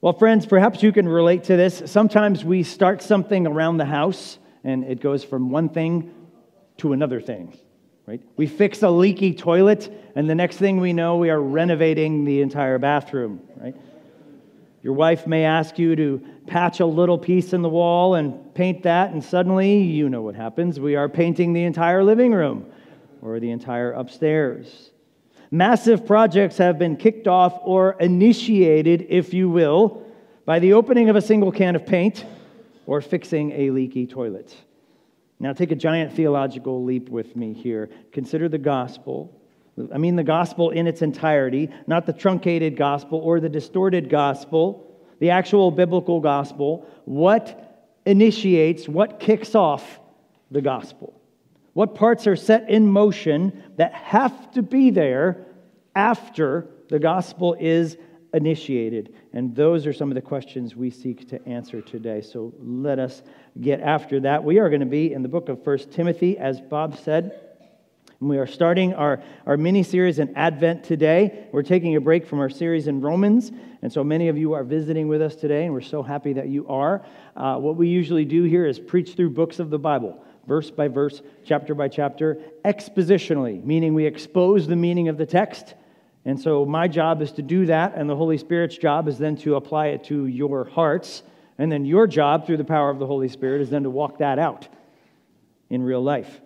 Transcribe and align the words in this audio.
Well, 0.00 0.12
friends, 0.12 0.46
perhaps 0.46 0.80
you 0.80 0.92
can 0.92 1.08
relate 1.08 1.44
to 1.44 1.56
this. 1.56 1.82
Sometimes 1.86 2.44
we 2.44 2.62
start 2.62 3.02
something 3.02 3.48
around 3.48 3.78
the 3.78 3.84
house 3.84 4.38
and 4.62 4.84
it 4.84 5.00
goes 5.00 5.24
from 5.24 5.50
one 5.50 5.70
thing 5.70 6.14
to 6.76 6.92
another 6.92 7.20
thing, 7.20 7.58
right? 8.06 8.22
We 8.36 8.46
fix 8.46 8.84
a 8.84 8.90
leaky 8.90 9.34
toilet 9.34 9.92
and 10.14 10.30
the 10.30 10.36
next 10.36 10.58
thing 10.58 10.78
we 10.78 10.92
know, 10.92 11.16
we 11.16 11.30
are 11.30 11.40
renovating 11.40 12.24
the 12.24 12.42
entire 12.42 12.78
bathroom, 12.78 13.40
right? 13.56 13.74
Your 14.84 14.92
wife 14.92 15.26
may 15.26 15.44
ask 15.44 15.80
you 15.80 15.96
to 15.96 16.24
patch 16.46 16.78
a 16.78 16.86
little 16.86 17.18
piece 17.18 17.52
in 17.52 17.62
the 17.62 17.68
wall 17.68 18.14
and 18.14 18.54
paint 18.54 18.84
that, 18.84 19.10
and 19.10 19.24
suddenly 19.24 19.78
you 19.78 20.08
know 20.08 20.22
what 20.22 20.36
happens. 20.36 20.78
We 20.78 20.94
are 20.94 21.08
painting 21.08 21.54
the 21.54 21.64
entire 21.64 22.04
living 22.04 22.32
room 22.32 22.66
or 23.20 23.40
the 23.40 23.50
entire 23.50 23.90
upstairs. 23.90 24.90
Massive 25.50 26.06
projects 26.06 26.58
have 26.58 26.78
been 26.78 26.96
kicked 26.96 27.26
off 27.26 27.58
or 27.62 27.96
initiated, 28.00 29.06
if 29.08 29.32
you 29.32 29.48
will, 29.48 30.02
by 30.44 30.58
the 30.58 30.74
opening 30.74 31.08
of 31.08 31.16
a 31.16 31.22
single 31.22 31.50
can 31.50 31.74
of 31.74 31.86
paint 31.86 32.24
or 32.86 33.00
fixing 33.00 33.52
a 33.52 33.70
leaky 33.70 34.06
toilet. 34.06 34.54
Now, 35.40 35.52
take 35.52 35.70
a 35.70 35.76
giant 35.76 36.12
theological 36.12 36.84
leap 36.84 37.08
with 37.08 37.36
me 37.36 37.52
here. 37.54 37.88
Consider 38.12 38.48
the 38.48 38.58
gospel. 38.58 39.40
I 39.94 39.98
mean, 39.98 40.16
the 40.16 40.24
gospel 40.24 40.70
in 40.70 40.86
its 40.86 41.00
entirety, 41.00 41.70
not 41.86 42.06
the 42.06 42.12
truncated 42.12 42.76
gospel 42.76 43.18
or 43.18 43.38
the 43.40 43.48
distorted 43.48 44.10
gospel, 44.10 45.00
the 45.20 45.30
actual 45.30 45.70
biblical 45.70 46.20
gospel. 46.20 46.88
What 47.04 47.86
initiates, 48.04 48.88
what 48.88 49.20
kicks 49.20 49.54
off 49.54 50.00
the 50.50 50.60
gospel? 50.60 51.17
What 51.78 51.94
parts 51.94 52.26
are 52.26 52.34
set 52.34 52.68
in 52.68 52.88
motion 52.88 53.62
that 53.76 53.94
have 53.94 54.50
to 54.54 54.62
be 54.62 54.90
there 54.90 55.46
after 55.94 56.66
the 56.88 56.98
gospel 56.98 57.54
is 57.60 57.96
initiated? 58.34 59.14
And 59.32 59.54
those 59.54 59.86
are 59.86 59.92
some 59.92 60.10
of 60.10 60.16
the 60.16 60.20
questions 60.20 60.74
we 60.74 60.90
seek 60.90 61.28
to 61.28 61.48
answer 61.48 61.80
today. 61.80 62.20
So 62.20 62.52
let 62.58 62.98
us 62.98 63.22
get 63.60 63.80
after 63.80 64.18
that. 64.18 64.42
We 64.42 64.58
are 64.58 64.68
going 64.68 64.80
to 64.80 64.86
be 64.86 65.12
in 65.12 65.22
the 65.22 65.28
book 65.28 65.48
of 65.48 65.62
First 65.62 65.92
Timothy, 65.92 66.36
as 66.36 66.60
Bob 66.60 66.98
said. 66.98 67.42
And 68.18 68.28
we 68.28 68.38
are 68.38 68.46
starting 68.48 68.94
our, 68.94 69.22
our 69.46 69.56
mini 69.56 69.84
series 69.84 70.18
in 70.18 70.34
Advent 70.34 70.82
today. 70.82 71.46
We're 71.52 71.62
taking 71.62 71.94
a 71.94 72.00
break 72.00 72.26
from 72.26 72.40
our 72.40 72.50
series 72.50 72.88
in 72.88 73.00
Romans. 73.00 73.52
And 73.82 73.92
so 73.92 74.02
many 74.02 74.26
of 74.26 74.36
you 74.36 74.52
are 74.54 74.64
visiting 74.64 75.06
with 75.06 75.22
us 75.22 75.36
today, 75.36 75.66
and 75.66 75.72
we're 75.72 75.80
so 75.82 76.02
happy 76.02 76.32
that 76.32 76.48
you 76.48 76.66
are. 76.66 77.06
Uh, 77.36 77.58
what 77.58 77.76
we 77.76 77.86
usually 77.86 78.24
do 78.24 78.42
here 78.42 78.66
is 78.66 78.80
preach 78.80 79.14
through 79.14 79.30
books 79.30 79.60
of 79.60 79.70
the 79.70 79.78
Bible 79.78 80.24
verse 80.48 80.70
by 80.70 80.88
verse, 80.88 81.22
chapter 81.44 81.74
by 81.74 81.86
chapter, 81.86 82.38
expositionally, 82.64 83.62
meaning 83.62 83.94
we 83.94 84.06
expose 84.06 84.66
the 84.66 84.74
meaning 84.74 85.08
of 85.08 85.18
the 85.18 85.26
text. 85.26 85.74
And 86.24 86.40
so 86.40 86.64
my 86.64 86.88
job 86.88 87.22
is 87.22 87.30
to 87.32 87.42
do 87.42 87.66
that, 87.66 87.94
and 87.94 88.10
the 88.10 88.16
Holy 88.16 88.38
Spirit's 88.38 88.76
job 88.76 89.06
is 89.06 89.18
then 89.18 89.36
to 89.36 89.54
apply 89.54 89.88
it 89.88 90.04
to 90.04 90.26
your 90.26 90.64
hearts. 90.64 91.22
And 91.58 91.70
then 91.70 91.84
your 91.84 92.06
job, 92.06 92.46
through 92.46 92.56
the 92.56 92.64
power 92.64 92.90
of 92.90 92.98
the 92.98 93.06
Holy 93.06 93.28
Spirit, 93.28 93.60
is 93.60 93.70
then 93.70 93.84
to 93.84 93.90
walk 93.90 94.18
that 94.18 94.38
out 94.38 94.66
in 95.70 95.82
real 95.82 96.02
life. 96.02 96.40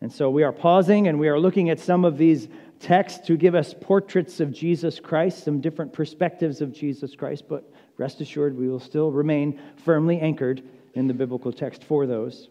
And 0.00 0.12
so 0.12 0.30
we 0.30 0.42
are 0.42 0.52
pausing 0.52 1.08
and 1.08 1.18
we 1.18 1.28
are 1.28 1.38
looking 1.38 1.70
at 1.70 1.80
some 1.80 2.04
of 2.04 2.18
these 2.18 2.48
texts 2.80 3.26
to 3.26 3.36
give 3.36 3.54
us 3.54 3.74
portraits 3.80 4.40
of 4.40 4.52
Jesus 4.52 5.00
Christ, 5.00 5.44
some 5.44 5.60
different 5.60 5.92
perspectives 5.92 6.60
of 6.60 6.72
Jesus 6.72 7.16
Christ, 7.16 7.44
but 7.48 7.70
rest 7.96 8.20
assured 8.20 8.56
we 8.56 8.68
will 8.68 8.78
still 8.78 9.10
remain 9.10 9.60
firmly 9.84 10.20
anchored 10.20 10.62
in 10.94 11.08
the 11.08 11.14
biblical 11.14 11.52
text 11.52 11.82
for 11.82 12.06
those. 12.06 12.48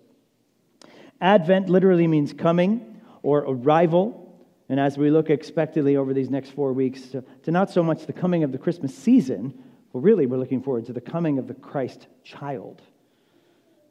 Advent 1.22 1.70
literally 1.70 2.08
means 2.08 2.34
coming 2.34 3.02
or 3.24 3.40
arrival. 3.40 4.24
And 4.70 4.80
as 4.80 4.98
we 4.98 5.10
look 5.10 5.30
expectantly 5.30 5.96
over 5.96 6.14
these 6.14 6.30
next 6.30 6.52
four 6.52 6.74
weeks 6.74 7.02
to, 7.10 7.24
to, 7.44 7.52
not 7.52 7.70
so 7.70 7.82
much 7.82 8.06
the 8.06 8.14
coming 8.14 8.44
of 8.44 8.52
the 8.52 8.58
Christmas 8.58 8.96
season, 8.96 9.54
but 9.94 10.00
really 10.00 10.26
we're 10.26 10.38
looking 10.38 10.62
forward 10.62 10.86
to 10.88 10.94
the 10.94 11.02
coming 11.02 11.40
of 11.40 11.48
the 11.48 11.54
Christ 11.54 12.08
child. 12.24 12.82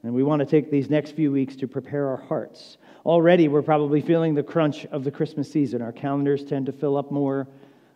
And 0.03 0.15
we 0.15 0.23
want 0.23 0.41
to 0.41 0.47
take 0.47 0.71
these 0.71 0.91
next 0.91 1.13
few 1.13 1.33
weeks 1.33 1.57
to 1.57 1.67
prepare 1.67 2.09
our 2.09 2.19
hearts. 2.19 2.77
Already, 3.05 3.49
we're 3.49 3.63
probably 3.63 4.01
feeling 4.01 4.35
the 4.35 4.43
crunch 4.43 4.85
of 4.87 5.03
the 5.03 5.11
Christmas 5.11 5.51
season. 5.51 5.81
Our 5.83 5.93
calendars 5.93 6.45
tend 6.45 6.67
to 6.67 6.73
fill 6.73 6.97
up 6.97 7.11
more. 7.11 7.49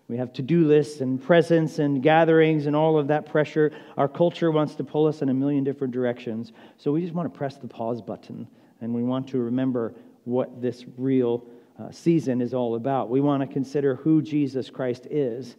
We 0.09 0.16
have 0.16 0.32
to 0.34 0.43
do 0.43 0.66
lists 0.66 1.03
and 1.03 1.22
presents 1.22 1.78
and 1.78 2.03
gatherings 2.03 2.66
and 2.66 2.75
all 2.75 2.99
of 2.99 3.09
that 3.09 3.26
pressure. 3.26 3.71
Our 3.97 4.09
culture 4.09 4.50
wants 4.50 4.75
to 4.76 4.84
pull 4.84 5.06
us 5.06 5.22
in 5.22 5.28
a 5.28 5.34
million 5.34 5.62
different 5.62 5.93
directions. 5.93 6.53
So 6.78 6.91
we 6.91 7.03
just 7.03 7.15
want 7.15 7.32
to 7.32 7.38
press 7.38 7.59
the 7.59 7.69
pause 7.69 8.03
button 8.03 8.49
and 8.81 8.95
we 8.95 9.03
want 9.03 9.29
to 9.29 9.39
remember 9.39 9.95
what 10.25 10.61
this 10.61 10.85
real 10.97 11.45
uh, 11.79 11.91
season 11.91 12.41
is 12.41 12.55
all 12.55 12.75
about. 12.75 13.09
We 13.09 13.21
want 13.21 13.43
to 13.43 13.47
consider 13.47 13.97
who 13.97 14.23
Jesus 14.23 14.71
Christ 14.71 15.07
is. 15.11 15.57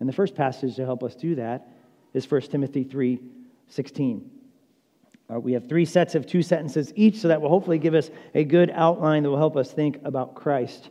And 0.00 0.08
the 0.08 0.12
first 0.12 0.34
passage 0.34 0.76
to 0.76 0.84
help 0.84 1.02
us 1.02 1.14
do 1.14 1.34
that 1.34 1.68
is 2.14 2.30
1 2.30 2.42
Timothy 2.42 2.84
3 2.84 3.20
16. 3.70 4.30
Uh, 5.30 5.38
we 5.38 5.52
have 5.52 5.68
three 5.68 5.84
sets 5.84 6.14
of 6.14 6.26
two 6.26 6.42
sentences 6.42 6.90
each, 6.96 7.18
so 7.18 7.28
that 7.28 7.40
will 7.42 7.50
hopefully 7.50 7.78
give 7.78 7.94
us 7.94 8.10
a 8.34 8.44
good 8.44 8.70
outline 8.70 9.22
that 9.22 9.28
will 9.28 9.36
help 9.36 9.56
us 9.58 9.70
think 9.70 10.00
about 10.04 10.34
Christ 10.34 10.88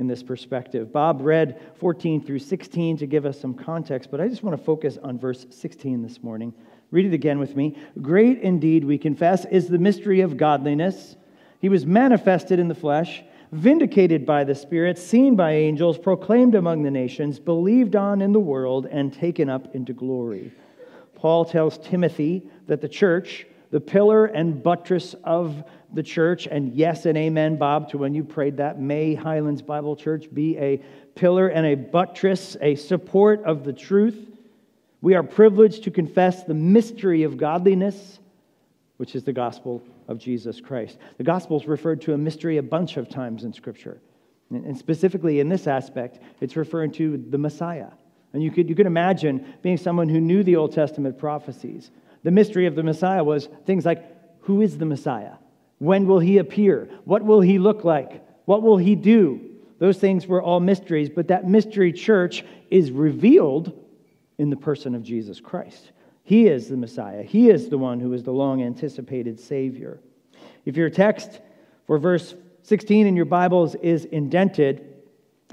in 0.00 0.08
this 0.08 0.22
perspective. 0.22 0.92
Bob 0.92 1.20
read 1.20 1.60
14 1.78 2.24
through 2.24 2.40
16 2.40 2.98
to 2.98 3.06
give 3.06 3.24
us 3.24 3.40
some 3.40 3.54
context, 3.54 4.10
but 4.10 4.20
I 4.20 4.26
just 4.26 4.42
want 4.42 4.58
to 4.58 4.64
focus 4.64 4.98
on 5.00 5.16
verse 5.16 5.46
16 5.50 6.02
this 6.02 6.22
morning. 6.24 6.52
Read 6.90 7.06
it 7.06 7.14
again 7.14 7.38
with 7.38 7.56
me. 7.56 7.76
Great 8.00 8.40
indeed, 8.40 8.84
we 8.84 8.98
confess, 8.98 9.44
is 9.46 9.68
the 9.68 9.78
mystery 9.78 10.20
of 10.20 10.36
godliness. 10.36 11.16
He 11.60 11.68
was 11.68 11.84
manifested 11.84 12.58
in 12.58 12.68
the 12.68 12.74
flesh, 12.74 13.24
vindicated 13.50 14.24
by 14.24 14.44
the 14.44 14.54
Spirit, 14.54 14.98
seen 14.98 15.34
by 15.34 15.52
angels, 15.52 15.98
proclaimed 15.98 16.54
among 16.54 16.82
the 16.82 16.90
nations, 16.90 17.38
believed 17.38 17.96
on 17.96 18.22
in 18.22 18.32
the 18.32 18.40
world, 18.40 18.86
and 18.86 19.12
taken 19.12 19.48
up 19.48 19.74
into 19.74 19.92
glory. 19.92 20.52
Paul 21.14 21.44
tells 21.44 21.78
Timothy 21.78 22.48
that 22.66 22.80
the 22.80 22.88
church, 22.88 23.46
the 23.70 23.80
pillar 23.80 24.26
and 24.26 24.62
buttress 24.62 25.14
of 25.24 25.64
the 25.92 26.02
church, 26.02 26.46
and 26.46 26.72
yes 26.74 27.06
and 27.06 27.16
amen, 27.18 27.56
Bob, 27.56 27.88
to 27.90 27.98
when 27.98 28.14
you 28.14 28.22
prayed 28.22 28.58
that, 28.58 28.80
may 28.80 29.14
Highlands 29.14 29.62
Bible 29.62 29.96
Church 29.96 30.26
be 30.32 30.56
a 30.58 30.80
pillar 31.14 31.48
and 31.48 31.66
a 31.66 31.74
buttress, 31.74 32.56
a 32.60 32.74
support 32.76 33.42
of 33.44 33.64
the 33.64 33.72
truth 33.72 34.35
we 35.00 35.14
are 35.14 35.22
privileged 35.22 35.84
to 35.84 35.90
confess 35.90 36.44
the 36.44 36.54
mystery 36.54 37.22
of 37.22 37.36
godliness, 37.36 38.18
which 38.96 39.14
is 39.14 39.24
the 39.24 39.32
gospel 39.32 39.82
of 40.08 40.18
Jesus 40.18 40.60
Christ. 40.60 40.98
The 41.18 41.24
gospel 41.24 41.60
is 41.60 41.66
referred 41.66 42.00
to 42.02 42.14
a 42.14 42.18
mystery 42.18 42.56
a 42.56 42.62
bunch 42.62 42.96
of 42.96 43.08
times 43.08 43.44
in 43.44 43.52
Scripture. 43.52 44.00
And 44.50 44.78
specifically 44.78 45.40
in 45.40 45.48
this 45.48 45.66
aspect, 45.66 46.20
it's 46.40 46.56
referring 46.56 46.92
to 46.92 47.16
the 47.16 47.38
Messiah. 47.38 47.88
And 48.32 48.42
you 48.42 48.50
could, 48.50 48.68
you 48.68 48.74
could 48.74 48.86
imagine 48.86 49.54
being 49.62 49.76
someone 49.76 50.08
who 50.08 50.20
knew 50.20 50.44
the 50.44 50.56
Old 50.56 50.72
Testament 50.72 51.18
prophecies. 51.18 51.90
The 52.22 52.30
mystery 52.30 52.66
of 52.66 52.74
the 52.74 52.82
Messiah 52.82 53.24
was 53.24 53.48
things 53.66 53.84
like 53.84 54.04
who 54.42 54.60
is 54.60 54.78
the 54.78 54.86
Messiah? 54.86 55.34
When 55.78 56.06
will 56.06 56.20
he 56.20 56.38
appear? 56.38 56.88
What 57.04 57.24
will 57.24 57.40
he 57.40 57.58
look 57.58 57.84
like? 57.84 58.24
What 58.44 58.62
will 58.62 58.76
he 58.76 58.94
do? 58.94 59.40
Those 59.78 59.98
things 59.98 60.26
were 60.26 60.42
all 60.42 60.60
mysteries, 60.60 61.10
but 61.10 61.28
that 61.28 61.48
mystery 61.48 61.92
church 61.92 62.44
is 62.70 62.90
revealed 62.90 63.72
in 64.38 64.50
the 64.50 64.56
person 64.56 64.94
of 64.94 65.02
Jesus 65.02 65.40
Christ. 65.40 65.92
He 66.22 66.48
is 66.48 66.68
the 66.68 66.76
Messiah. 66.76 67.22
He 67.22 67.50
is 67.50 67.68
the 67.68 67.78
one 67.78 68.00
who 68.00 68.12
is 68.12 68.24
the 68.24 68.32
long 68.32 68.62
anticipated 68.62 69.38
Savior. 69.38 70.00
If 70.64 70.76
your 70.76 70.90
text 70.90 71.40
for 71.86 71.98
verse 71.98 72.34
16 72.62 73.06
in 73.06 73.14
your 73.14 73.24
Bibles 73.24 73.76
is 73.76 74.06
indented, 74.06 74.94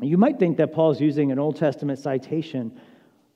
you 0.02 0.18
might 0.18 0.40
think 0.40 0.58
that 0.58 0.74
Paul's 0.74 1.00
using 1.00 1.32
an 1.32 1.38
Old 1.38 1.56
Testament 1.58 2.00
citation 2.00 2.80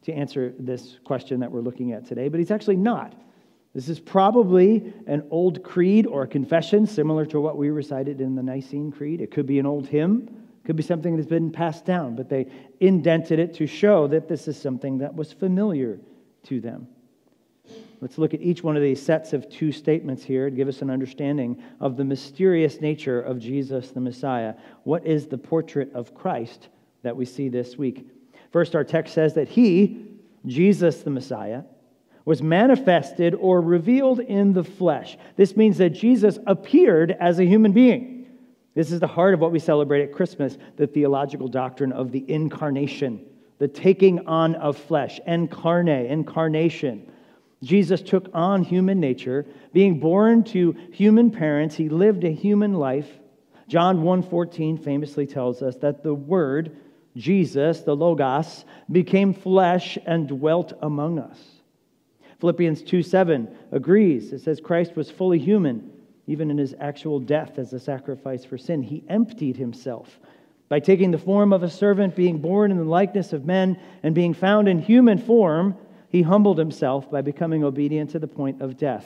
to 0.02 0.14
answer 0.14 0.54
this 0.58 0.98
question 1.04 1.40
that 1.42 1.52
we're 1.52 1.62
looking 1.62 1.92
at 1.92 2.06
today, 2.06 2.28
but 2.28 2.40
he's 2.40 2.52
actually 2.52 2.76
not. 2.76 3.14
This 3.76 3.90
is 3.90 4.00
probably 4.00 4.92
an 5.06 5.28
old 5.30 5.62
creed 5.62 6.08
or 6.08 6.24
a 6.24 6.28
confession 6.28 6.88
similar 6.88 7.26
to 7.28 7.40
what 7.40 7.58
we 7.58 7.70
recited 7.70 8.22
in 8.22 8.34
the 8.34 8.42
Nicene 8.42 8.92
Creed. 8.92 9.22
It 9.22 9.30
could 9.30 9.46
be 9.46 9.60
an 9.60 9.68
old 9.68 9.88
hymn. 9.88 10.47
Could 10.68 10.76
be 10.76 10.84
something 10.84 11.16
that's 11.16 11.30
been 11.30 11.50
passed 11.50 11.86
down, 11.86 12.18
but 12.18 12.28
they 12.28 12.48
indented 12.82 13.40
it 13.40 13.54
to 13.54 13.66
show 13.66 14.06
that 14.08 14.28
this 14.28 14.50
is 14.50 14.60
something 14.62 14.98
that 14.98 15.16
was 15.16 15.32
familiar 15.32 15.98
to 16.44 16.60
them. 16.60 16.90
Let's 18.02 18.18
look 18.18 18.34
at 18.34 18.42
each 18.42 18.66
one 18.66 18.76
of 18.76 18.84
these 18.84 19.02
sets 19.02 19.32
of 19.32 19.50
two 19.50 19.72
statements 19.72 20.26
here 20.26 20.50
to 20.50 20.56
give 20.56 20.68
us 20.68 20.82
an 20.82 20.90
understanding 20.90 21.64
of 21.80 21.96
the 21.96 22.04
mysterious 22.04 22.82
nature 22.82 23.22
of 23.22 23.40
Jesus 23.40 23.92
the 23.92 24.02
Messiah. 24.02 24.56
What 24.84 25.08
is 25.08 25.28
the 25.28 25.38
portrait 25.38 25.90
of 25.94 26.14
Christ 26.14 26.68
that 27.02 27.16
we 27.16 27.24
see 27.24 27.48
this 27.48 27.78
week? 27.78 28.06
First, 28.52 28.76
our 28.76 28.84
text 28.84 29.14
says 29.14 29.36
that 29.36 29.48
he, 29.48 30.06
Jesus 30.46 31.02
the 31.02 31.12
Messiah, 31.12 31.64
was 32.26 32.42
manifested 32.42 33.36
or 33.36 33.62
revealed 33.62 34.20
in 34.20 34.52
the 34.52 34.66
flesh. 34.66 35.18
This 35.38 35.56
means 35.56 35.78
that 35.78 35.92
Jesus 35.92 36.38
appeared 36.46 37.16
as 37.22 37.40
a 37.40 37.46
human 37.46 37.72
being. 37.72 38.17
This 38.78 38.92
is 38.92 39.00
the 39.00 39.08
heart 39.08 39.34
of 39.34 39.40
what 39.40 39.52
we 39.52 39.58
celebrate 39.58 40.04
at 40.04 40.14
Christmas 40.14 40.56
the 40.76 40.86
theological 40.86 41.48
doctrine 41.48 41.92
of 41.92 42.12
the 42.12 42.24
incarnation, 42.28 43.26
the 43.58 43.68
taking 43.68 44.28
on 44.28 44.54
of 44.54 44.78
flesh, 44.78 45.20
incarne, 45.28 46.08
incarnation. 46.08 47.12
Jesus 47.64 48.04
took 48.04 48.30
on 48.36 48.62
human 48.62 49.00
nature, 49.00 49.48
being 49.74 50.00
born 50.00 50.44
to 50.44 50.76
human 50.92 51.32
parents, 51.32 51.74
he 51.74 51.90
lived 51.90 52.24
a 52.24 52.30
human 52.30 52.76
life. 52.76 53.10
John 53.68 54.04
1:14 54.04 54.78
famously 54.78 55.26
tells 55.26 55.64
us 55.64 55.78
that 55.78 56.04
the 56.04 56.14
word 56.14 56.70
Jesus, 57.16 57.82
the 57.82 57.96
Logos, 57.96 58.64
became 58.92 59.34
flesh 59.34 59.98
and 60.06 60.28
dwelt 60.28 60.74
among 60.84 61.18
us. 61.18 61.64
Philippians 62.38 62.84
2:7 62.84 63.48
agrees. 63.72 64.34
It 64.34 64.42
says 64.42 64.62
Christ 64.62 64.96
was 64.96 65.10
fully 65.10 65.40
human, 65.40 65.90
even 66.28 66.52
in 66.52 66.58
his 66.58 66.76
actual 66.80 67.20
death 67.20 67.58
as 67.58 67.74
a 67.74 67.80
sacrifice 67.80 68.44
for 68.46 68.58
sin. 68.58 68.84
He 68.84 69.04
emptied 69.08 69.58
himself 69.58 70.20
by 70.70 70.80
taking 70.82 71.12
the 71.12 71.18
form 71.18 71.54
of 71.54 71.64
a 71.64 71.70
servant, 71.70 72.16
being 72.16 72.40
born 72.40 72.72
in 72.72 72.78
the 72.78 72.84
likeness 72.84 73.32
of 73.32 73.46
men, 73.46 73.80
and 74.04 74.14
being 74.14 74.34
found 74.34 74.68
in 74.68 74.80
human 74.80 75.18
form. 75.18 75.76
He 76.10 76.22
humbled 76.22 76.58
himself 76.58 77.10
by 77.10 77.22
becoming 77.22 77.64
obedient 77.64 78.12
to 78.12 78.20
the 78.20 78.28
point 78.28 78.62
of 78.62 78.78
death, 78.78 79.06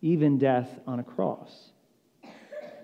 even 0.00 0.38
death 0.38 0.80
on 0.86 0.98
a 0.98 1.04
cross. 1.04 1.70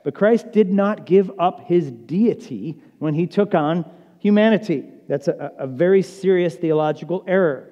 But 0.05 0.15
Christ 0.15 0.53
did 0.53 0.73
not 0.73 1.07
give 1.07 1.31
up 1.39 1.67
his 1.67 1.91
deity 1.91 2.81
when 2.99 3.15
he 3.15 3.27
took 3.27 3.55
on 3.55 3.91
humanity. 4.19 4.85
That's 5.09 5.29
a, 5.29 5.53
a 5.59 5.67
very 5.67 6.03
serious 6.03 6.55
theological 6.57 7.25
error. 7.27 7.71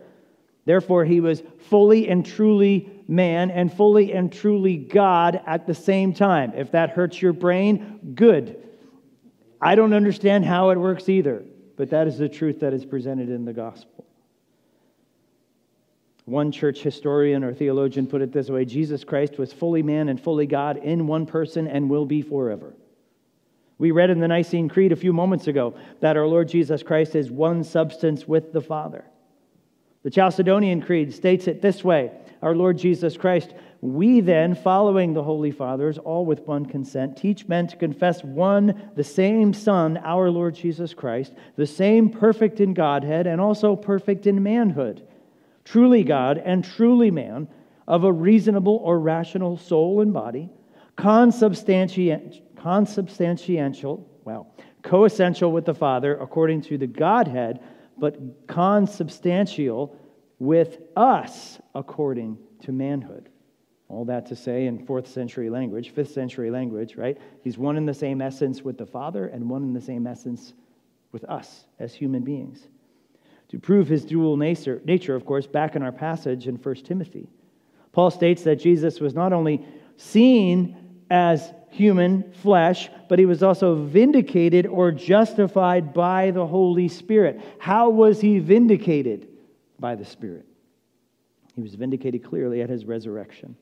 Therefore, 0.64 1.04
he 1.04 1.20
was 1.20 1.42
fully 1.70 2.08
and 2.08 2.24
truly 2.24 2.97
man 3.08 3.50
and 3.50 3.72
fully 3.72 4.12
and 4.12 4.30
truly 4.30 4.76
God 4.76 5.40
at 5.46 5.66
the 5.66 5.74
same 5.74 6.12
time. 6.12 6.52
If 6.54 6.72
that 6.72 6.90
hurts 6.90 7.20
your 7.20 7.32
brain, 7.32 8.12
good. 8.14 8.62
I 9.60 9.74
don't 9.74 9.94
understand 9.94 10.44
how 10.44 10.70
it 10.70 10.78
works 10.78 11.08
either, 11.08 11.42
but 11.76 11.90
that 11.90 12.06
is 12.06 12.18
the 12.18 12.28
truth 12.28 12.60
that 12.60 12.74
is 12.74 12.84
presented 12.84 13.30
in 13.30 13.46
the 13.46 13.54
gospel. 13.54 14.04
One 16.26 16.52
church 16.52 16.82
historian 16.82 17.42
or 17.42 17.54
theologian 17.54 18.06
put 18.06 18.20
it 18.20 18.32
this 18.32 18.50
way 18.50 18.66
Jesus 18.66 19.02
Christ 19.02 19.38
was 19.38 19.50
fully 19.50 19.82
man 19.82 20.10
and 20.10 20.20
fully 20.20 20.46
God 20.46 20.76
in 20.76 21.06
one 21.06 21.24
person 21.24 21.66
and 21.66 21.88
will 21.88 22.04
be 22.04 22.20
forever. 22.20 22.74
We 23.78 23.92
read 23.92 24.10
in 24.10 24.20
the 24.20 24.28
Nicene 24.28 24.68
Creed 24.68 24.92
a 24.92 24.96
few 24.96 25.14
moments 25.14 25.46
ago 25.46 25.74
that 26.00 26.18
our 26.18 26.26
Lord 26.26 26.48
Jesus 26.48 26.82
Christ 26.82 27.14
is 27.14 27.30
one 27.30 27.64
substance 27.64 28.28
with 28.28 28.52
the 28.52 28.60
Father. 28.60 29.04
The 30.02 30.10
Chalcedonian 30.10 30.84
Creed 30.84 31.14
states 31.14 31.48
it 31.48 31.62
this 31.62 31.82
way 31.82 32.12
Our 32.42 32.54
Lord 32.54 32.78
Jesus 32.78 33.16
Christ, 33.16 33.54
we 33.80 34.20
then, 34.20 34.54
following 34.54 35.12
the 35.12 35.22
Holy 35.22 35.50
Fathers, 35.50 35.98
all 35.98 36.26
with 36.26 36.46
one 36.46 36.66
consent, 36.66 37.16
teach 37.16 37.46
men 37.46 37.66
to 37.68 37.76
confess 37.76 38.24
one, 38.24 38.90
the 38.96 39.04
same 39.04 39.52
Son, 39.52 39.96
our 39.98 40.30
Lord 40.30 40.54
Jesus 40.54 40.94
Christ, 40.94 41.32
the 41.56 41.66
same 41.66 42.10
perfect 42.10 42.60
in 42.60 42.74
Godhead 42.74 43.26
and 43.26 43.40
also 43.40 43.76
perfect 43.76 44.26
in 44.26 44.42
manhood. 44.42 45.06
Truly 45.64 46.02
God 46.04 46.38
and 46.38 46.64
truly 46.64 47.10
man, 47.10 47.48
of 47.86 48.04
a 48.04 48.12
reasonable 48.12 48.76
or 48.84 49.00
rational 49.00 49.56
soul 49.56 50.00
and 50.00 50.12
body, 50.12 50.50
consubstantial, 50.96 52.32
consubstantial 52.56 54.06
well, 54.28 54.52
coessential 54.82 55.52
with 55.52 55.64
the 55.64 55.74
Father 55.74 56.14
according 56.18 56.60
to 56.60 56.76
the 56.76 56.86
Godhead, 56.86 57.60
but 57.96 58.46
consubstantial 58.46 59.96
with 60.38 60.78
us 60.96 61.58
according 61.74 62.38
to 62.62 62.72
manhood. 62.72 63.28
All 63.88 64.04
that 64.04 64.26
to 64.26 64.36
say 64.36 64.66
in 64.66 64.84
fourth 64.84 65.08
century 65.08 65.48
language, 65.48 65.90
fifth 65.90 66.12
century 66.12 66.50
language, 66.50 66.96
right? 66.96 67.16
He's 67.42 67.56
one 67.56 67.76
in 67.76 67.86
the 67.86 67.94
same 67.94 68.20
essence 68.20 68.62
with 68.62 68.76
the 68.76 68.86
Father 68.86 69.26
and 69.26 69.48
one 69.48 69.62
in 69.62 69.72
the 69.72 69.80
same 69.80 70.06
essence 70.06 70.52
with 71.10 71.24
us 71.24 71.64
as 71.78 71.94
human 71.94 72.22
beings 72.22 72.68
to 73.48 73.58
prove 73.58 73.88
his 73.88 74.04
dual 74.04 74.36
nature, 74.36 74.80
nature, 74.84 75.14
of 75.14 75.24
course, 75.24 75.46
back 75.46 75.74
in 75.74 75.82
our 75.82 75.92
passage 75.92 76.46
in 76.46 76.56
1 76.56 76.74
Timothy. 76.76 77.28
Paul 77.92 78.10
states 78.10 78.42
that 78.42 78.56
Jesus 78.56 79.00
was 79.00 79.14
not 79.14 79.32
only 79.32 79.64
seen 79.96 80.76
as 81.10 81.52
human 81.70 82.30
flesh, 82.42 82.90
but 83.08 83.18
he 83.18 83.26
was 83.26 83.42
also 83.42 83.74
vindicated 83.74 84.66
or 84.66 84.92
justified 84.92 85.94
by 85.94 86.30
the 86.30 86.46
Holy 86.46 86.88
Spirit. 86.88 87.40
How 87.58 87.88
was 87.88 88.20
he 88.20 88.38
vindicated? 88.38 89.28
By 89.78 89.94
the 89.94 90.04
Spirit. 90.04 90.46
He 91.54 91.62
was 91.62 91.74
vindicated 91.74 92.24
clearly 92.24 92.62
at 92.62 92.70
his 92.70 92.84
resurrection. 92.84 93.56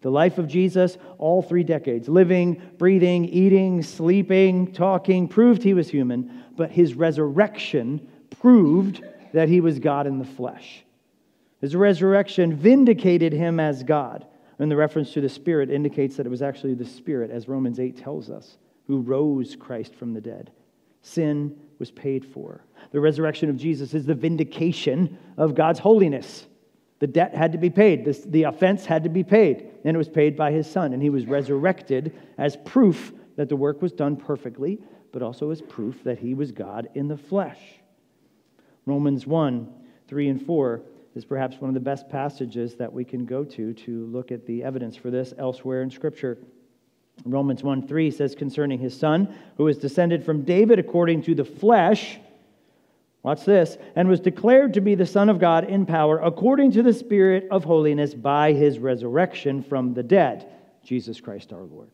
The 0.00 0.10
life 0.10 0.38
of 0.38 0.46
Jesus, 0.46 0.96
all 1.18 1.42
three 1.42 1.64
decades, 1.64 2.08
living, 2.08 2.62
breathing, 2.78 3.24
eating, 3.24 3.82
sleeping, 3.82 4.72
talking, 4.72 5.26
proved 5.26 5.62
he 5.62 5.74
was 5.74 5.88
human, 5.88 6.44
but 6.56 6.70
his 6.70 6.94
resurrection 6.94 8.06
proved 8.40 9.02
that 9.32 9.48
he 9.48 9.60
was 9.60 9.80
God 9.80 10.06
in 10.06 10.18
the 10.18 10.24
flesh. 10.24 10.84
His 11.60 11.74
resurrection 11.74 12.54
vindicated 12.54 13.32
him 13.32 13.58
as 13.58 13.82
God. 13.82 14.26
And 14.60 14.70
the 14.70 14.76
reference 14.76 15.12
to 15.12 15.20
the 15.20 15.28
Spirit 15.28 15.70
indicates 15.70 16.16
that 16.16 16.26
it 16.26 16.30
was 16.30 16.42
actually 16.42 16.74
the 16.74 16.84
Spirit, 16.84 17.30
as 17.30 17.48
Romans 17.48 17.78
8 17.78 17.96
tells 17.96 18.30
us, 18.30 18.58
who 18.86 19.00
rose 19.00 19.56
Christ 19.56 19.94
from 19.94 20.14
the 20.14 20.20
dead. 20.20 20.50
Sin 21.02 21.58
was 21.78 21.90
paid 21.90 22.24
for. 22.24 22.64
The 22.92 23.00
resurrection 23.00 23.50
of 23.50 23.56
Jesus 23.56 23.94
is 23.94 24.06
the 24.06 24.14
vindication 24.14 25.18
of 25.36 25.54
God's 25.54 25.78
holiness. 25.78 26.46
The 26.98 27.06
debt 27.06 27.34
had 27.34 27.52
to 27.52 27.58
be 27.58 27.70
paid, 27.70 28.04
the, 28.04 28.20
the 28.26 28.42
offense 28.44 28.84
had 28.84 29.04
to 29.04 29.08
be 29.08 29.22
paid, 29.22 29.70
and 29.84 29.94
it 29.94 29.98
was 29.98 30.08
paid 30.08 30.36
by 30.36 30.50
his 30.50 30.68
Son. 30.68 30.92
And 30.92 31.02
he 31.02 31.10
was 31.10 31.26
resurrected 31.26 32.16
as 32.38 32.56
proof 32.64 33.12
that 33.36 33.48
the 33.48 33.56
work 33.56 33.80
was 33.80 33.92
done 33.92 34.16
perfectly, 34.16 34.78
but 35.12 35.22
also 35.22 35.50
as 35.50 35.62
proof 35.62 36.02
that 36.04 36.18
he 36.18 36.34
was 36.34 36.50
God 36.50 36.88
in 36.94 37.08
the 37.08 37.16
flesh. 37.16 37.60
Romans 38.84 39.26
1 39.26 39.74
3 40.08 40.28
and 40.30 40.46
4 40.46 40.82
is 41.14 41.24
perhaps 41.24 41.60
one 41.60 41.68
of 41.68 41.74
the 41.74 41.80
best 41.80 42.08
passages 42.08 42.76
that 42.76 42.90
we 42.90 43.04
can 43.04 43.26
go 43.26 43.44
to 43.44 43.74
to 43.74 44.06
look 44.06 44.32
at 44.32 44.46
the 44.46 44.64
evidence 44.64 44.96
for 44.96 45.10
this 45.10 45.34
elsewhere 45.36 45.82
in 45.82 45.90
Scripture. 45.90 46.38
Romans 47.24 47.62
1 47.62 47.86
3 47.86 48.10
says 48.10 48.34
concerning 48.34 48.78
his 48.78 48.98
son, 48.98 49.34
who 49.56 49.68
is 49.68 49.78
descended 49.78 50.24
from 50.24 50.42
David 50.42 50.78
according 50.78 51.22
to 51.22 51.34
the 51.34 51.44
flesh, 51.44 52.18
watch 53.22 53.44
this, 53.44 53.76
and 53.96 54.08
was 54.08 54.20
declared 54.20 54.74
to 54.74 54.80
be 54.80 54.94
the 54.94 55.06
Son 55.06 55.28
of 55.28 55.38
God 55.38 55.64
in 55.64 55.84
power 55.84 56.20
according 56.20 56.72
to 56.72 56.82
the 56.82 56.92
Spirit 56.92 57.48
of 57.50 57.64
holiness 57.64 58.14
by 58.14 58.52
his 58.52 58.78
resurrection 58.78 59.62
from 59.62 59.94
the 59.94 60.02
dead, 60.02 60.48
Jesus 60.82 61.20
Christ 61.20 61.52
our 61.52 61.64
Lord. 61.64 61.90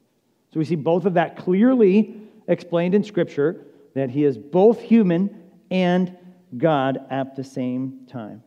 So 0.52 0.58
we 0.58 0.64
see 0.64 0.76
both 0.76 1.06
of 1.06 1.14
that 1.14 1.36
clearly 1.36 2.20
explained 2.46 2.94
in 2.94 3.02
Scripture 3.02 3.64
that 3.94 4.10
he 4.10 4.24
is 4.24 4.36
both 4.36 4.80
human 4.80 5.42
and 5.70 6.16
God 6.56 7.04
at 7.10 7.34
the 7.34 7.44
same 7.44 8.06
time. 8.06 8.42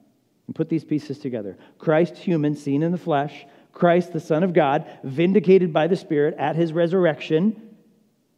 And 0.46 0.56
put 0.56 0.70
these 0.70 0.86
pieces 0.86 1.20
together 1.20 1.58
Christ, 1.78 2.16
human, 2.16 2.56
seen 2.56 2.84
in 2.84 2.92
the 2.92 2.98
flesh, 2.98 3.46
Christ, 3.78 4.12
the 4.12 4.20
Son 4.20 4.44
of 4.44 4.54
God, 4.54 4.90
vindicated 5.04 5.72
by 5.72 5.86
the 5.86 5.96
Spirit 5.96 6.34
at 6.40 6.56
his 6.56 6.74
resurrection. 6.74 7.62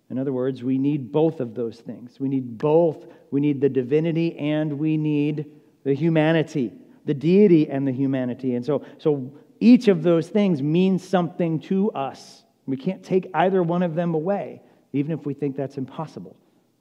In 0.10 0.18
other 0.18 0.34
words, 0.34 0.64
we 0.64 0.78
need 0.78 1.14
both 1.14 1.40
of 1.40 1.56
those 1.56 1.80
things. 1.80 2.20
We 2.20 2.28
need 2.28 2.58
both. 2.58 3.08
We 3.32 3.40
need 3.40 3.62
the 3.62 3.70
divinity 3.70 4.38
and 4.38 4.78
we 4.78 4.98
need 4.98 5.46
the 5.86 5.94
humanity, 5.94 6.74
the 7.06 7.14
deity 7.14 7.70
and 7.70 7.88
the 7.88 7.94
humanity. 7.94 8.56
And 8.56 8.66
so, 8.66 8.84
so 8.98 9.32
each 9.62 9.88
of 9.88 10.04
those 10.04 10.28
things 10.28 10.62
means 10.62 11.08
something 11.08 11.62
to 11.62 11.90
us. 11.92 12.44
We 12.66 12.76
can't 12.76 13.02
take 13.02 13.30
either 13.34 13.64
one 13.64 13.82
of 13.82 13.96
them 13.96 14.14
away, 14.14 14.62
even 14.92 15.14
if 15.14 15.26
we 15.26 15.34
think 15.34 15.56
that's 15.56 15.78
impossible. 15.78 16.36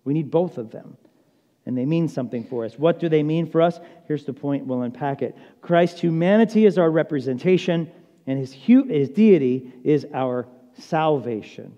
We 0.05 0.15
need 0.15 0.33
both 0.33 0.59
of 0.59 0.73
them 0.73 0.97
and 1.69 1.77
they 1.77 1.85
mean 1.85 2.09
something 2.09 2.45
for 2.45 2.65
us. 2.65 2.79
What 2.79 2.99
do 2.99 3.11
they 3.11 3.23
mean 3.23 3.47
for 3.47 3.61
us? 3.61 3.79
Here's 4.07 4.25
the 4.25 4.33
point, 4.33 4.65
we'll 4.65 4.83
unpack 4.83 5.21
it. 5.21 5.37
Christ's 5.61 6.01
humanity 6.01 6.65
is 6.65 6.79
our 6.79 6.91
representation, 6.91 7.93
and 8.29 8.39
his, 8.39 8.53
hu- 8.53 8.85
his 8.85 9.09
deity 9.09 9.73
is 9.83 10.07
our 10.13 10.47
salvation. 10.79 11.75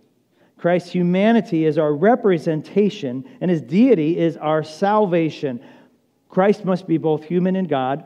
Christ's 0.59 0.90
humanity 0.90 1.64
is 1.64 1.78
our 1.78 1.95
representation, 1.95 3.25
and 3.40 3.50
his 3.50 3.62
deity 3.62 4.19
is 4.19 4.37
our 4.37 4.62
salvation. 4.64 5.61
Christ 6.28 6.64
must 6.64 6.88
be 6.88 6.99
both 6.99 7.23
human 7.23 7.54
and 7.54 7.69
God, 7.69 8.04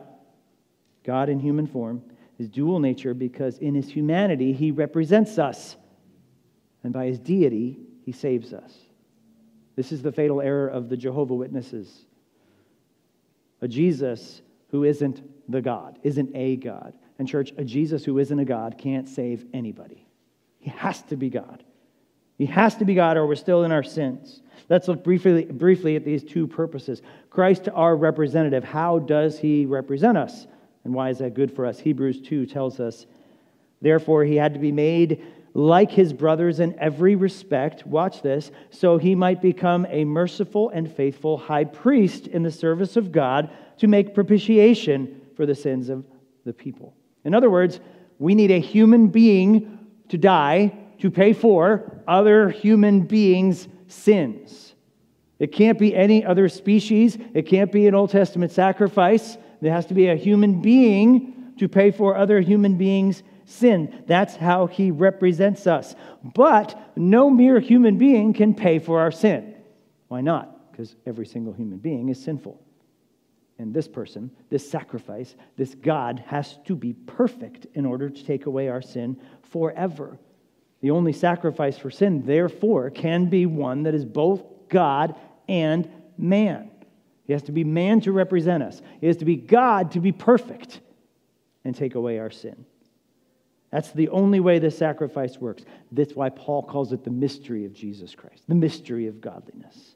God 1.05 1.31
in 1.31 1.41
human 1.41 1.67
form, 1.67 2.03
his 2.37 2.51
dual 2.51 2.81
nature, 2.81 3.15
because 3.15 3.59
in 3.59 3.75
his 3.75 3.89
humanity, 3.89 4.53
he 4.53 4.71
represents 4.71 5.39
us, 5.39 5.77
and 6.85 6.93
by 6.93 7.07
his 7.07 7.19
deity, 7.19 7.79
he 8.05 8.13
saves 8.13 8.53
us. 8.53 8.75
This 9.75 9.91
is 9.91 10.03
the 10.03 10.13
fatal 10.13 10.43
error 10.43 10.69
of 10.69 10.91
the 10.91 10.99
Jehovah 10.99 11.35
Witnesses. 11.35 12.05
A 13.63 13.69
Jesus 13.69 14.43
who 14.69 14.85
isn't 14.85 15.23
the 15.51 15.63
God, 15.63 15.99
isn't 16.03 16.31
a 16.35 16.57
God. 16.57 16.93
And, 17.19 17.29
church, 17.29 17.53
a 17.57 17.65
Jesus 17.65 18.05
who 18.05 18.19
isn't 18.19 18.39
a 18.39 18.45
God 18.45 18.77
can't 18.79 19.09
save 19.09 19.45
anybody. 19.53 20.07
He 20.59 20.71
has 20.71 21.03
to 21.03 21.17
be 21.17 21.31
God. 21.31 21.63
He 22.39 22.47
has 22.47 22.75
to 22.77 22.85
be 22.85 22.95
God, 22.95 23.17
or 23.17 23.27
we're 23.27 23.37
still 23.37 23.65
in 23.65 23.71
our 23.71 23.85
sins. 23.85 24.43
Let's 24.69 24.89
look 24.89 25.05
briefly, 25.05 25.45
briefly 25.45 25.95
at 25.95 26.05
these 26.05 26.25
two 26.25 26.47
purposes. 26.47 27.03
Christ, 27.31 27.69
our 27.73 27.95
representative, 27.95 28.65
how 28.65 28.99
does 28.99 29.39
he 29.39 29.67
represent 29.67 30.19
us? 30.19 30.47
And 30.85 30.93
why 30.93 31.11
is 31.11 31.19
that 31.19 31.35
good 31.35 31.53
for 31.53 31.67
us? 31.67 31.79
Hebrews 31.79 32.21
2 32.23 32.47
tells 32.47 32.81
us, 32.81 33.07
therefore, 33.81 34.25
he 34.25 34.37
had 34.37 34.55
to 34.55 34.61
be 34.61 34.73
made 34.73 35.25
like 35.55 35.93
his 35.93 36.13
brothers 36.13 36.59
in 36.59 36.77
every 36.81 37.15
respect, 37.15 37.87
watch 37.87 38.23
this, 38.23 38.51
so 38.71 38.99
he 38.99 39.15
might 39.15 39.41
become 39.41 39.87
a 39.89 40.05
merciful 40.05 40.71
and 40.71 40.91
faithful 40.91 41.39
high 41.39 41.65
priest 41.65 42.27
in 42.27 42.43
the 42.43 42.51
service 42.51 42.97
of 42.97 43.13
God 43.13 43.51
to 43.79 43.87
make 43.87 44.15
propitiation 44.15 45.21
for 45.37 45.47
the 45.47 45.55
sins 45.55 45.89
of 45.89 46.05
the 46.45 46.53
people. 46.53 46.95
In 47.25 47.35
other 47.35 47.51
words, 47.51 47.81
we 48.19 48.35
need 48.35 48.51
a 48.51 48.61
human 48.61 49.09
being 49.09 49.79
to 50.09 50.19
die 50.19 50.73
to 50.99 51.11
pay 51.11 51.33
for 51.33 52.03
other 52.07 52.51
human 52.51 53.01
beings' 53.03 53.69
sins. 53.89 54.75
It 55.39 55.53
can't 55.53 55.79
be 55.79 55.95
any 55.95 56.25
other 56.25 56.49
species. 56.49 57.19
It 57.35 57.43
can't 57.43 57.73
be 57.73 57.87
an 57.87 57.95
Old 57.95 58.11
Testament 58.11 58.53
sacrifice. 58.53 59.37
There 59.61 59.73
has 59.73 59.87
to 59.87 59.95
be 59.95 60.09
a 60.09 60.17
human 60.17 60.63
being 60.63 61.55
to 61.59 61.69
pay 61.69 61.91
for 61.91 62.17
other 62.17 62.41
human 62.41 62.77
beings' 62.77 63.23
sin. 63.45 64.05
That's 64.07 64.37
how 64.37 64.67
he 64.67 64.91
represents 64.91 65.67
us. 65.67 65.95
But 66.23 66.79
no 66.97 67.31
mere 67.31 67.61
human 67.61 67.99
being 67.99 68.33
can 68.33 68.55
pay 68.55 68.79
for 68.79 69.01
our 69.01 69.11
sin. 69.11 69.55
Why 70.09 70.21
not? 70.21 70.71
Because 70.71 70.97
every 71.07 71.27
single 71.27 71.53
human 71.53 71.79
being 71.79 72.09
is 72.09 72.23
sinful. 72.23 72.64
And 73.59 73.73
this 73.73 73.87
person, 73.87 74.31
this 74.51 74.69
sacrifice, 74.69 75.35
this 75.57 75.75
God 75.75 76.25
has 76.27 76.59
to 76.67 76.75
be 76.75 76.93
perfect 76.93 77.67
in 77.75 77.87
order 77.87 78.11
to 78.11 78.25
take 78.25 78.47
away 78.47 78.69
our 78.69 78.83
sin 78.83 79.21
forever. 79.51 80.19
The 80.81 80.91
only 80.91 81.13
sacrifice 81.13 81.79
for 81.79 81.91
sin, 81.91 82.27
therefore, 82.27 82.91
can 82.91 83.27
be 83.27 83.47
one 83.47 83.85
that 83.85 83.95
is 83.95 84.05
both 84.05 84.43
God 84.69 85.15
and 85.49 85.89
man. 86.19 86.71
He 87.27 87.33
has 87.33 87.43
to 87.45 87.53
be 87.53 87.65
man 87.65 88.01
to 88.03 88.13
represent 88.13 88.63
us, 88.63 88.83
he 89.01 89.07
has 89.07 89.17
to 89.19 89.25
be 89.25 89.37
God 89.37 89.93
to 89.93 90.01
be 90.01 90.13
perfect 90.13 90.81
and 91.65 91.75
take 91.75 91.95
away 91.95 92.19
our 92.19 92.31
sin. 92.31 92.67
That's 93.71 93.91
the 93.91 94.09
only 94.11 94.39
way 94.39 94.61
this 94.61 94.79
sacrifice 94.79 95.39
works. 95.39 95.65
That's 95.91 96.15
why 96.15 96.29
Paul 96.29 96.63
calls 96.63 96.93
it 96.93 97.03
the 97.03 97.11
mystery 97.11 97.65
of 97.65 97.73
Jesus 97.73 98.15
Christ, 98.15 98.45
the 98.47 98.55
mystery 98.55 99.09
of 99.09 99.21
godliness. 99.21 99.94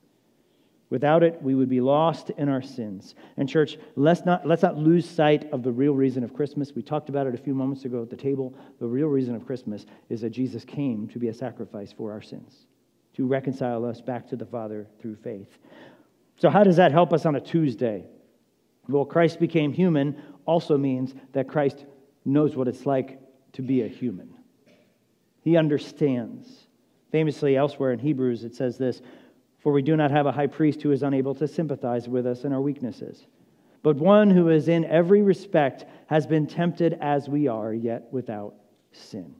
Without 0.90 1.22
it, 1.22 1.40
we 1.42 1.54
would 1.54 1.68
be 1.68 1.80
lost 1.80 2.30
in 2.30 2.48
our 2.48 2.62
sins. 2.62 3.14
And, 3.36 3.48
church, 3.48 3.76
let's 3.94 4.24
not, 4.24 4.46
let's 4.46 4.62
not 4.62 4.78
lose 4.78 5.08
sight 5.08 5.50
of 5.52 5.62
the 5.62 5.70
real 5.70 5.92
reason 5.92 6.24
of 6.24 6.32
Christmas. 6.32 6.74
We 6.74 6.82
talked 6.82 7.10
about 7.10 7.26
it 7.26 7.34
a 7.34 7.38
few 7.38 7.54
moments 7.54 7.84
ago 7.84 8.02
at 8.02 8.08
the 8.08 8.16
table. 8.16 8.54
The 8.80 8.86
real 8.86 9.08
reason 9.08 9.34
of 9.34 9.44
Christmas 9.44 9.84
is 10.08 10.22
that 10.22 10.30
Jesus 10.30 10.64
came 10.64 11.06
to 11.08 11.18
be 11.18 11.28
a 11.28 11.34
sacrifice 11.34 11.92
for 11.92 12.10
our 12.10 12.22
sins, 12.22 12.66
to 13.14 13.26
reconcile 13.26 13.84
us 13.84 14.00
back 14.00 14.26
to 14.28 14.36
the 14.36 14.46
Father 14.46 14.86
through 15.00 15.16
faith. 15.16 15.58
So, 16.36 16.48
how 16.48 16.64
does 16.64 16.76
that 16.76 16.92
help 16.92 17.12
us 17.12 17.26
on 17.26 17.36
a 17.36 17.40
Tuesday? 17.40 18.06
Well, 18.88 19.04
Christ 19.04 19.38
became 19.38 19.72
human 19.72 20.16
also 20.46 20.78
means 20.78 21.14
that 21.32 21.48
Christ 21.48 21.84
knows 22.24 22.56
what 22.56 22.68
it's 22.68 22.86
like 22.86 23.20
to 23.52 23.62
be 23.62 23.82
a 23.82 23.88
human. 23.88 24.34
He 25.42 25.56
understands. 25.56 26.48
Famously, 27.12 27.56
elsewhere 27.56 27.92
in 27.92 27.98
Hebrews, 27.98 28.44
it 28.44 28.54
says 28.54 28.78
this 28.78 29.02
for 29.58 29.72
we 29.72 29.82
do 29.82 29.96
not 29.96 30.10
have 30.10 30.26
a 30.26 30.32
high 30.32 30.46
priest 30.46 30.82
who 30.82 30.92
is 30.92 31.02
unable 31.02 31.34
to 31.34 31.48
sympathize 31.48 32.08
with 32.08 32.26
us 32.26 32.44
in 32.44 32.52
our 32.52 32.60
weaknesses, 32.60 33.26
but 33.82 33.96
one 33.96 34.30
who 34.30 34.48
is 34.48 34.68
in 34.68 34.84
every 34.84 35.22
respect 35.22 35.84
has 36.06 36.26
been 36.26 36.46
tempted 36.46 36.98
as 37.00 37.28
we 37.28 37.48
are, 37.48 37.72
yet 37.72 38.08
without 38.12 38.54
sin. 38.92 39.34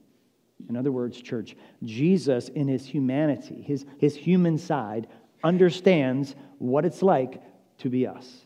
In 0.69 0.77
other 0.77 0.93
words, 0.93 1.21
church, 1.21 1.57
Jesus 1.85 2.49
in 2.49 2.69
his 2.69 2.85
humanity, 2.85 3.63
his, 3.63 3.87
his 3.99 4.17
human 4.17 4.59
side, 4.59 5.07
understands 5.45 6.35
what 6.59 6.85
it's 6.85 7.03
like 7.03 7.41
to 7.79 7.89
be 7.89 8.07
us. 8.07 8.45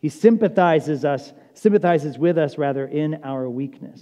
He 0.00 0.08
sympathizes 0.08 1.04
us, 1.04 1.32
sympathizes 1.54 2.18
with 2.18 2.38
us 2.38 2.58
rather 2.58 2.86
in 2.86 3.20
our 3.22 3.48
weakness. 3.48 4.00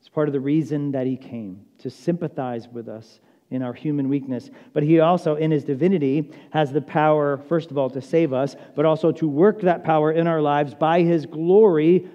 It's 0.00 0.08
part 0.08 0.28
of 0.28 0.32
the 0.32 0.40
reason 0.40 0.92
that 0.92 1.06
he 1.06 1.16
came, 1.16 1.64
to 1.78 1.90
sympathize 1.90 2.68
with 2.68 2.88
us 2.88 3.20
in 3.52 3.62
our 3.62 3.72
human 3.72 4.08
weakness. 4.08 4.50
But 4.72 4.82
he 4.82 5.00
also, 5.00 5.36
in 5.36 5.50
his 5.50 5.64
divinity, 5.64 6.30
has 6.50 6.72
the 6.72 6.80
power, 6.80 7.38
first 7.48 7.70
of 7.70 7.78
all, 7.78 7.90
to 7.90 8.00
save 8.00 8.32
us, 8.32 8.56
but 8.74 8.84
also 8.84 9.12
to 9.12 9.28
work 9.28 9.60
that 9.60 9.84
power 9.84 10.10
in 10.10 10.26
our 10.26 10.40
lives 10.40 10.74
by 10.74 11.02
his 11.02 11.26
glory 11.26 12.08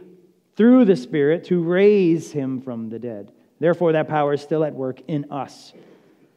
through 0.56 0.86
the 0.86 0.96
Spirit 0.96 1.46
to 1.46 1.62
raise 1.62 2.32
him 2.32 2.62
from 2.62 2.90
the 2.90 3.00
dead. 3.00 3.32
Therefore, 3.60 3.94
that 3.94 4.08
power 4.08 4.34
is 4.34 4.42
still 4.42 4.64
at 4.64 4.74
work 4.74 5.02
in 5.08 5.32
us. 5.32 5.74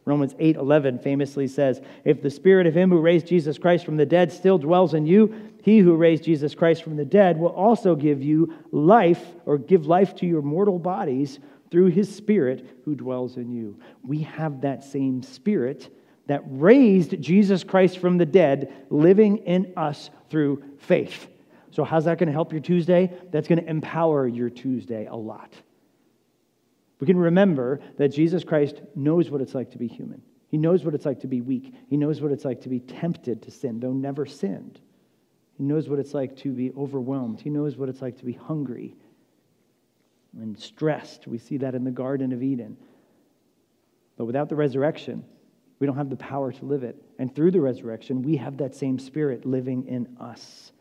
Romans 0.05 0.33
8 0.39 0.55
11 0.55 0.99
famously 0.99 1.47
says, 1.47 1.81
If 2.03 2.21
the 2.21 2.29
spirit 2.31 2.65
of 2.65 2.75
him 2.75 2.89
who 2.89 2.99
raised 2.99 3.27
Jesus 3.27 3.57
Christ 3.57 3.85
from 3.85 3.97
the 3.97 4.05
dead 4.05 4.31
still 4.31 4.57
dwells 4.57 4.95
in 4.95 5.05
you, 5.05 5.51
he 5.63 5.77
who 5.77 5.95
raised 5.95 6.23
Jesus 6.23 6.55
Christ 6.55 6.83
from 6.83 6.95
the 6.95 7.05
dead 7.05 7.37
will 7.37 7.49
also 7.49 7.95
give 7.95 8.23
you 8.23 8.53
life 8.71 9.23
or 9.45 9.59
give 9.59 9.85
life 9.85 10.15
to 10.15 10.25
your 10.25 10.41
mortal 10.41 10.79
bodies 10.79 11.39
through 11.71 11.87
his 11.87 12.13
Spirit 12.13 12.81
who 12.85 12.95
dwells 12.95 13.37
in 13.37 13.49
you. 13.49 13.79
We 14.03 14.19
have 14.23 14.61
that 14.61 14.83
same 14.83 15.23
Spirit 15.23 15.89
that 16.27 16.43
raised 16.45 17.19
Jesus 17.21 17.63
Christ 17.63 17.97
from 17.97 18.17
the 18.17 18.25
dead 18.25 18.85
living 18.89 19.37
in 19.37 19.73
us 19.75 20.11
through 20.29 20.63
faith. 20.77 21.27
So, 21.71 21.85
how's 21.85 22.05
that 22.05 22.17
going 22.17 22.27
to 22.27 22.33
help 22.33 22.51
your 22.51 22.61
Tuesday? 22.61 23.11
That's 23.31 23.47
going 23.47 23.61
to 23.61 23.69
empower 23.69 24.27
your 24.27 24.49
Tuesday 24.49 25.05
a 25.05 25.15
lot. 25.15 25.53
We 26.99 27.07
can 27.07 27.17
remember 27.17 27.79
that 27.97 28.09
Jesus 28.09 28.43
Christ 28.43 28.81
knows 28.93 29.29
what 29.29 29.41
it's 29.41 29.55
like 29.55 29.71
to 29.71 29.77
be 29.77 29.87
human. 29.87 30.21
He 30.49 30.57
knows 30.57 30.83
what 30.83 30.93
it's 30.93 31.05
like 31.05 31.21
to 31.21 31.27
be 31.27 31.39
weak. 31.39 31.73
He 31.89 31.95
knows 31.95 32.21
what 32.21 32.31
it's 32.31 32.43
like 32.43 32.61
to 32.61 32.69
be 32.69 32.81
tempted 32.81 33.41
to 33.43 33.51
sin, 33.51 33.79
though 33.79 33.93
never 33.93 34.25
sinned. 34.25 34.79
He 35.57 35.63
knows 35.63 35.87
what 35.87 35.97
it's 35.97 36.13
like 36.13 36.35
to 36.37 36.51
be 36.51 36.71
overwhelmed. 36.77 37.39
He 37.39 37.49
knows 37.49 37.77
what 37.77 37.87
it's 37.87 38.01
like 38.01 38.17
to 38.17 38.25
be 38.25 38.33
hungry 38.33 38.95
and 40.39 40.57
stressed. 40.57 41.27
We 41.27 41.37
see 41.37 41.57
that 41.57 41.75
in 41.75 41.83
the 41.83 41.91
Garden 41.91 42.31
of 42.31 42.41
Eden. 42.41 42.77
But 44.17 44.25
without 44.25 44.49
the 44.49 44.55
resurrection, 44.55 45.25
we 45.79 45.87
don't 45.87 45.97
have 45.97 46.09
the 46.09 46.15
power 46.15 46.51
to 46.51 46.65
live 46.65 46.83
it. 46.83 46.95
And 47.17 47.35
through 47.35 47.51
the 47.51 47.59
resurrection, 47.59 48.21
we 48.21 48.37
have 48.37 48.57
that 48.57 48.75
same 48.75 48.99
spirit 48.99 49.45
living 49.45 49.87
in 49.87 50.15
us. 50.19 50.71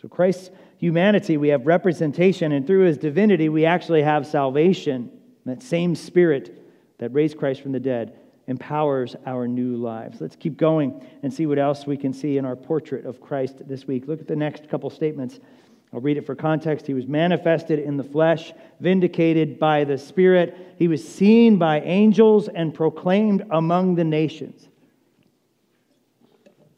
So, 0.00 0.08
Christ's 0.08 0.50
humanity, 0.78 1.36
we 1.36 1.48
have 1.48 1.66
representation, 1.66 2.52
and 2.52 2.66
through 2.66 2.84
his 2.84 2.98
divinity, 2.98 3.48
we 3.48 3.64
actually 3.64 4.02
have 4.02 4.26
salvation. 4.26 5.10
That 5.46 5.62
same 5.62 5.94
spirit 5.94 6.62
that 6.98 7.12
raised 7.14 7.38
Christ 7.38 7.62
from 7.62 7.72
the 7.72 7.80
dead 7.80 8.18
empowers 8.48 9.14
our 9.26 9.46
new 9.46 9.76
lives. 9.76 10.20
Let's 10.20 10.36
keep 10.36 10.56
going 10.56 11.04
and 11.22 11.32
see 11.32 11.46
what 11.46 11.58
else 11.58 11.86
we 11.86 11.96
can 11.96 12.12
see 12.12 12.38
in 12.38 12.44
our 12.44 12.56
portrait 12.56 13.06
of 13.06 13.20
Christ 13.20 13.66
this 13.68 13.86
week. 13.86 14.06
Look 14.06 14.20
at 14.20 14.28
the 14.28 14.36
next 14.36 14.68
couple 14.68 14.90
statements. 14.90 15.38
I'll 15.92 16.00
read 16.00 16.18
it 16.18 16.26
for 16.26 16.34
context. 16.34 16.86
He 16.86 16.94
was 16.94 17.06
manifested 17.06 17.78
in 17.78 17.96
the 17.96 18.04
flesh, 18.04 18.52
vindicated 18.80 19.58
by 19.58 19.84
the 19.84 19.96
Spirit. 19.96 20.74
He 20.76 20.86
was 20.86 21.06
seen 21.06 21.56
by 21.56 21.80
angels 21.80 22.48
and 22.48 22.74
proclaimed 22.74 23.44
among 23.50 23.94
the 23.94 24.04
nations. 24.04 24.68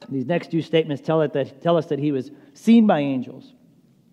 These 0.08 0.26
next 0.26 0.50
two 0.50 0.62
statements 0.62 1.02
tell, 1.02 1.22
it 1.22 1.32
that, 1.32 1.60
tell 1.62 1.76
us 1.76 1.86
that 1.86 1.98
he 1.98 2.12
was 2.12 2.30
seen 2.54 2.86
by 2.86 3.00
angels 3.00 3.52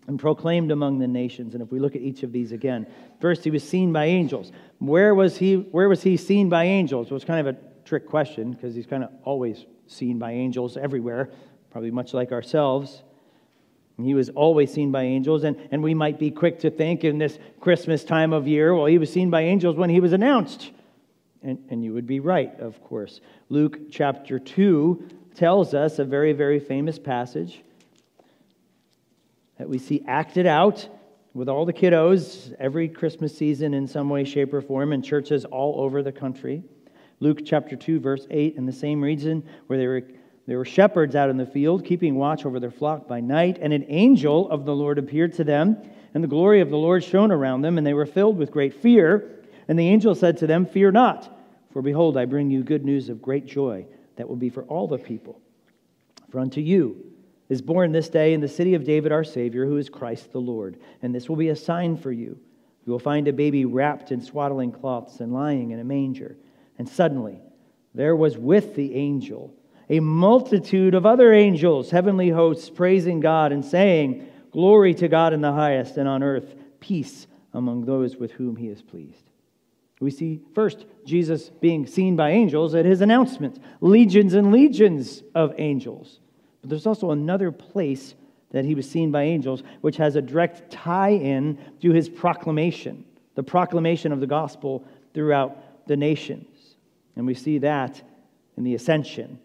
and 0.06 0.18
proclaimed 0.18 0.70
among 0.72 0.98
the 0.98 1.06
nations. 1.06 1.54
And 1.54 1.62
if 1.62 1.70
we 1.70 1.78
look 1.78 1.94
at 1.94 2.02
each 2.02 2.22
of 2.22 2.32
these 2.32 2.52
again, 2.52 2.86
first 3.20 3.44
he 3.44 3.50
was 3.50 3.66
seen 3.66 3.92
by 3.92 4.06
angels. 4.06 4.52
Where 4.78 5.14
was 5.14 5.36
he, 5.36 5.56
where 5.56 5.88
was 5.88 6.02
he 6.02 6.16
seen 6.16 6.48
by 6.48 6.64
angels? 6.64 7.10
Well, 7.10 7.16
it's 7.16 7.24
kind 7.24 7.46
of 7.46 7.54
a 7.54 7.58
trick 7.84 8.06
question 8.06 8.52
because 8.52 8.74
he's 8.74 8.86
kind 8.86 9.04
of 9.04 9.10
always 9.22 9.66
seen 9.86 10.18
by 10.18 10.32
angels 10.32 10.76
everywhere, 10.76 11.30
probably 11.70 11.90
much 11.90 12.14
like 12.14 12.32
ourselves. 12.32 13.02
He 14.00 14.14
was 14.14 14.28
always 14.30 14.72
seen 14.72 14.92
by 14.92 15.02
angels, 15.02 15.42
and, 15.42 15.56
and 15.72 15.82
we 15.82 15.92
might 15.92 16.18
be 16.18 16.30
quick 16.30 16.60
to 16.60 16.70
think 16.70 17.02
in 17.02 17.18
this 17.18 17.38
Christmas 17.60 18.04
time 18.04 18.32
of 18.32 18.46
year, 18.46 18.74
well, 18.74 18.86
he 18.86 18.98
was 18.98 19.12
seen 19.12 19.28
by 19.28 19.42
angels 19.42 19.76
when 19.76 19.90
he 19.90 20.00
was 20.00 20.12
announced. 20.12 20.70
And, 21.42 21.58
and 21.70 21.82
you 21.82 21.92
would 21.94 22.06
be 22.06 22.20
right, 22.20 22.58
of 22.60 22.82
course. 22.84 23.20
Luke 23.48 23.90
chapter 23.90 24.38
2 24.38 25.08
tells 25.34 25.74
us 25.74 25.98
a 25.98 26.04
very, 26.04 26.32
very 26.32 26.60
famous 26.60 26.98
passage 26.98 27.60
that 29.58 29.68
we 29.68 29.78
see 29.78 30.04
acted 30.06 30.46
out 30.46 30.88
with 31.34 31.48
all 31.48 31.64
the 31.64 31.72
kiddos 31.72 32.54
every 32.58 32.88
Christmas 32.88 33.36
season 33.36 33.74
in 33.74 33.86
some 33.86 34.08
way, 34.08 34.24
shape, 34.24 34.52
or 34.54 34.60
form 34.60 34.92
in 34.92 35.02
churches 35.02 35.44
all 35.44 35.80
over 35.80 36.02
the 36.02 36.12
country. 36.12 36.62
Luke 37.20 37.40
chapter 37.44 37.74
2, 37.74 37.98
verse 37.98 38.26
8, 38.30 38.56
in 38.56 38.64
the 38.64 38.72
same 38.72 39.02
region 39.02 39.44
where 39.66 39.78
they 39.78 39.86
were 39.88 40.02
there 40.48 40.56
were 40.56 40.64
shepherds 40.64 41.14
out 41.14 41.28
in 41.28 41.36
the 41.36 41.44
field, 41.44 41.84
keeping 41.84 42.14
watch 42.14 42.46
over 42.46 42.58
their 42.58 42.70
flock 42.70 43.06
by 43.06 43.20
night, 43.20 43.58
and 43.60 43.70
an 43.70 43.84
angel 43.88 44.50
of 44.50 44.64
the 44.64 44.74
Lord 44.74 44.96
appeared 44.96 45.34
to 45.34 45.44
them, 45.44 45.76
and 46.14 46.24
the 46.24 46.28
glory 46.28 46.62
of 46.62 46.70
the 46.70 46.78
Lord 46.78 47.04
shone 47.04 47.30
around 47.30 47.60
them, 47.60 47.76
and 47.76 47.86
they 47.86 47.92
were 47.92 48.06
filled 48.06 48.38
with 48.38 48.50
great 48.50 48.72
fear. 48.72 49.42
And 49.68 49.78
the 49.78 49.86
angel 49.86 50.14
said 50.14 50.38
to 50.38 50.46
them, 50.46 50.64
Fear 50.64 50.92
not, 50.92 51.38
for 51.70 51.82
behold, 51.82 52.16
I 52.16 52.24
bring 52.24 52.50
you 52.50 52.62
good 52.62 52.82
news 52.82 53.10
of 53.10 53.20
great 53.20 53.44
joy 53.44 53.84
that 54.16 54.26
will 54.26 54.36
be 54.36 54.48
for 54.48 54.62
all 54.62 54.88
the 54.88 54.96
people. 54.96 55.38
For 56.30 56.40
unto 56.40 56.62
you 56.62 56.96
is 57.50 57.60
born 57.60 57.92
this 57.92 58.08
day 58.08 58.32
in 58.32 58.40
the 58.40 58.48
city 58.48 58.72
of 58.72 58.84
David 58.84 59.12
our 59.12 59.24
Savior, 59.24 59.66
who 59.66 59.76
is 59.76 59.90
Christ 59.90 60.32
the 60.32 60.40
Lord. 60.40 60.78
And 61.02 61.14
this 61.14 61.28
will 61.28 61.36
be 61.36 61.50
a 61.50 61.56
sign 61.56 61.94
for 61.94 62.10
you. 62.10 62.38
You 62.86 62.92
will 62.92 62.98
find 62.98 63.28
a 63.28 63.34
baby 63.34 63.66
wrapped 63.66 64.12
in 64.12 64.22
swaddling 64.22 64.72
cloths 64.72 65.20
and 65.20 65.30
lying 65.30 65.72
in 65.72 65.78
a 65.78 65.84
manger. 65.84 66.38
And 66.78 66.88
suddenly 66.88 67.38
there 67.94 68.16
was 68.16 68.38
with 68.38 68.74
the 68.74 68.94
angel 68.94 69.54
a 69.90 70.00
multitude 70.00 70.94
of 70.94 71.06
other 71.06 71.32
angels, 71.32 71.90
heavenly 71.90 72.28
hosts, 72.28 72.68
praising 72.68 73.20
God 73.20 73.52
and 73.52 73.64
saying, 73.64 74.26
Glory 74.50 74.94
to 74.94 75.08
God 75.08 75.32
in 75.32 75.40
the 75.40 75.52
highest, 75.52 75.96
and 75.96 76.08
on 76.08 76.22
earth 76.22 76.54
peace 76.80 77.26
among 77.54 77.84
those 77.84 78.16
with 78.16 78.32
whom 78.32 78.56
he 78.56 78.68
is 78.68 78.82
pleased. 78.82 79.30
We 80.00 80.10
see 80.10 80.40
first 80.54 80.86
Jesus 81.04 81.50
being 81.60 81.86
seen 81.86 82.16
by 82.16 82.30
angels 82.30 82.74
at 82.74 82.84
his 82.84 83.00
announcement, 83.00 83.58
legions 83.80 84.34
and 84.34 84.52
legions 84.52 85.22
of 85.34 85.54
angels. 85.58 86.20
But 86.60 86.70
there's 86.70 86.86
also 86.86 87.10
another 87.10 87.50
place 87.50 88.14
that 88.50 88.64
he 88.64 88.74
was 88.74 88.88
seen 88.88 89.10
by 89.10 89.24
angels, 89.24 89.62
which 89.80 89.96
has 89.96 90.16
a 90.16 90.22
direct 90.22 90.70
tie 90.70 91.10
in 91.10 91.58
to 91.82 91.92
his 91.92 92.08
proclamation, 92.08 93.04
the 93.34 93.42
proclamation 93.42 94.12
of 94.12 94.20
the 94.20 94.26
gospel 94.26 94.84
throughout 95.14 95.86
the 95.86 95.96
nations. 95.96 96.76
And 97.16 97.26
we 97.26 97.34
see 97.34 97.58
that 97.58 98.00
in 98.56 98.64
the 98.64 98.74
ascension 98.74 99.38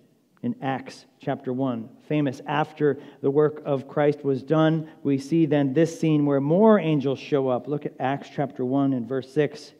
in 0.43 0.55
Acts 0.61 1.05
chapter 1.19 1.53
1. 1.53 1.89
Famous 2.07 2.41
after 2.45 2.99
the 3.21 3.31
work 3.31 3.61
of 3.65 3.87
Christ 3.87 4.23
was 4.25 4.43
done, 4.43 4.89
we 5.01 5.17
see 5.17 5.45
then 5.45 5.73
this 5.73 5.97
scene 5.97 6.25
where 6.25 6.41
more 6.41 6.77
angels 6.77 7.17
show 7.17 7.47
up. 7.47 7.67
Look 7.67 7.85
at 7.85 7.93
Acts 7.97 8.29
chapter 8.35 8.63
1 8.65 8.91
and 8.91 9.07
verse 9.07 9.33
6. 9.33 9.71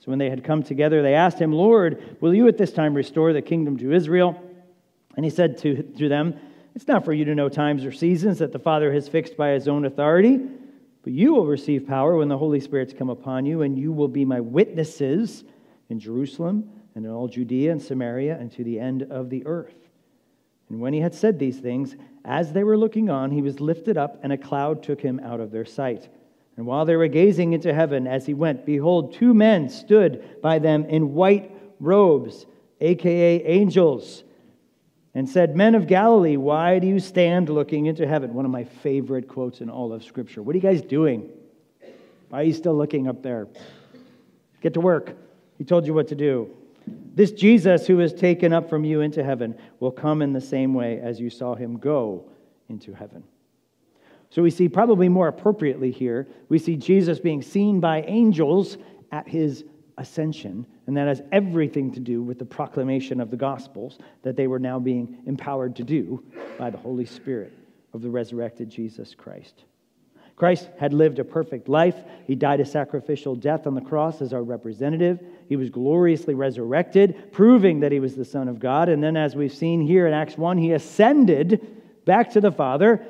So 0.00 0.04
when 0.04 0.18
they 0.18 0.28
had 0.28 0.44
come 0.44 0.62
together, 0.62 1.02
they 1.02 1.14
asked 1.14 1.38
him, 1.38 1.52
Lord, 1.52 2.18
will 2.20 2.34
you 2.34 2.46
at 2.48 2.58
this 2.58 2.72
time 2.72 2.94
restore 2.94 3.32
the 3.32 3.42
kingdom 3.42 3.78
to 3.78 3.92
Israel? 3.92 4.40
And 5.16 5.24
he 5.24 5.30
said 5.30 5.56
to, 5.58 5.82
to 5.82 6.08
them, 6.08 6.38
It's 6.74 6.86
not 6.86 7.04
for 7.06 7.14
you 7.14 7.24
to 7.24 7.34
know 7.34 7.48
times 7.48 7.84
or 7.86 7.90
seasons 7.90 8.38
that 8.38 8.52
the 8.52 8.58
Father 8.58 8.92
has 8.92 9.08
fixed 9.08 9.38
by 9.38 9.50
his 9.52 9.68
own 9.68 9.86
authority, 9.86 10.38
but 11.02 11.14
you 11.14 11.32
will 11.32 11.46
receive 11.46 11.86
power 11.86 12.14
when 12.14 12.28
the 12.28 12.38
Holy 12.38 12.60
Spirit's 12.60 12.92
come 12.92 13.08
upon 13.08 13.46
you, 13.46 13.62
and 13.62 13.78
you 13.78 13.90
will 13.90 14.06
be 14.06 14.26
my 14.26 14.38
witnesses 14.38 15.44
in 15.88 15.98
Jerusalem 15.98 16.70
and 16.98 17.06
in 17.06 17.12
all 17.12 17.28
Judea 17.28 17.70
and 17.70 17.80
Samaria 17.80 18.36
and 18.40 18.50
to 18.50 18.64
the 18.64 18.80
end 18.80 19.04
of 19.04 19.30
the 19.30 19.46
earth. 19.46 19.76
And 20.68 20.80
when 20.80 20.92
he 20.92 20.98
had 20.98 21.14
said 21.14 21.38
these 21.38 21.60
things, 21.60 21.94
as 22.24 22.52
they 22.52 22.64
were 22.64 22.76
looking 22.76 23.08
on, 23.08 23.30
he 23.30 23.40
was 23.40 23.60
lifted 23.60 23.96
up, 23.96 24.18
and 24.24 24.32
a 24.32 24.36
cloud 24.36 24.82
took 24.82 25.00
him 25.00 25.20
out 25.20 25.38
of 25.38 25.52
their 25.52 25.64
sight. 25.64 26.08
And 26.56 26.66
while 26.66 26.84
they 26.84 26.96
were 26.96 27.06
gazing 27.06 27.52
into 27.52 27.72
heaven 27.72 28.08
as 28.08 28.26
he 28.26 28.34
went, 28.34 28.66
behold, 28.66 29.14
two 29.14 29.32
men 29.32 29.68
stood 29.68 30.42
by 30.42 30.58
them 30.58 30.86
in 30.86 31.14
white 31.14 31.52
robes, 31.78 32.46
aka 32.80 33.44
angels, 33.44 34.24
and 35.14 35.28
said, 35.28 35.54
Men 35.54 35.76
of 35.76 35.86
Galilee, 35.86 36.36
why 36.36 36.80
do 36.80 36.88
you 36.88 36.98
stand 36.98 37.48
looking 37.48 37.86
into 37.86 38.08
heaven? 38.08 38.34
One 38.34 38.44
of 38.44 38.50
my 38.50 38.64
favorite 38.64 39.28
quotes 39.28 39.60
in 39.60 39.70
all 39.70 39.92
of 39.92 40.02
Scripture. 40.02 40.42
What 40.42 40.54
are 40.54 40.58
you 40.58 40.62
guys 40.62 40.82
doing? 40.82 41.30
Why 42.28 42.40
are 42.40 42.44
you 42.44 42.54
still 42.54 42.76
looking 42.76 43.06
up 43.06 43.22
there? 43.22 43.46
Get 44.62 44.74
to 44.74 44.80
work. 44.80 45.16
He 45.58 45.64
told 45.64 45.86
you 45.86 45.94
what 45.94 46.08
to 46.08 46.16
do. 46.16 46.56
This 47.14 47.32
Jesus 47.32 47.86
who 47.86 48.00
is 48.00 48.12
taken 48.12 48.52
up 48.52 48.68
from 48.68 48.84
you 48.84 49.00
into 49.00 49.24
heaven 49.24 49.56
will 49.80 49.90
come 49.90 50.22
in 50.22 50.32
the 50.32 50.40
same 50.40 50.74
way 50.74 51.00
as 51.00 51.20
you 51.20 51.30
saw 51.30 51.54
him 51.54 51.78
go 51.78 52.30
into 52.68 52.92
heaven. 52.92 53.24
So 54.30 54.42
we 54.42 54.50
see, 54.50 54.68
probably 54.68 55.08
more 55.08 55.28
appropriately 55.28 55.90
here, 55.90 56.28
we 56.48 56.58
see 56.58 56.76
Jesus 56.76 57.18
being 57.18 57.42
seen 57.42 57.80
by 57.80 58.02
angels 58.02 58.76
at 59.10 59.26
his 59.26 59.64
ascension, 59.96 60.66
and 60.86 60.96
that 60.96 61.08
has 61.08 61.22
everything 61.32 61.90
to 61.92 62.00
do 62.00 62.22
with 62.22 62.38
the 62.38 62.44
proclamation 62.44 63.20
of 63.20 63.30
the 63.30 63.36
Gospels 63.36 63.98
that 64.22 64.36
they 64.36 64.46
were 64.46 64.58
now 64.58 64.78
being 64.78 65.18
empowered 65.26 65.74
to 65.76 65.82
do 65.82 66.22
by 66.58 66.70
the 66.70 66.78
Holy 66.78 67.06
Spirit 67.06 67.52
of 67.94 68.02
the 68.02 68.10
resurrected 68.10 68.68
Jesus 68.68 69.14
Christ. 69.14 69.64
Christ 70.36 70.68
had 70.78 70.92
lived 70.92 71.18
a 71.18 71.24
perfect 71.24 71.68
life. 71.68 71.96
He 72.26 72.36
died 72.36 72.60
a 72.60 72.64
sacrificial 72.64 73.34
death 73.34 73.66
on 73.66 73.74
the 73.74 73.80
cross 73.80 74.22
as 74.22 74.32
our 74.32 74.44
representative. 74.44 75.20
He 75.48 75.56
was 75.56 75.70
gloriously 75.70 76.34
resurrected, 76.34 77.32
proving 77.32 77.80
that 77.80 77.90
he 77.90 78.00
was 78.00 78.14
the 78.14 78.24
Son 78.24 78.48
of 78.48 78.58
God. 78.58 78.88
And 78.88 79.02
then, 79.02 79.16
as 79.16 79.34
we've 79.34 79.52
seen 79.52 79.80
here 79.80 80.06
in 80.06 80.12
Acts 80.12 80.36
1, 80.36 80.58
he 80.58 80.72
ascended 80.72 81.66
back 82.04 82.30
to 82.32 82.40
the 82.40 82.52
Father 82.52 83.04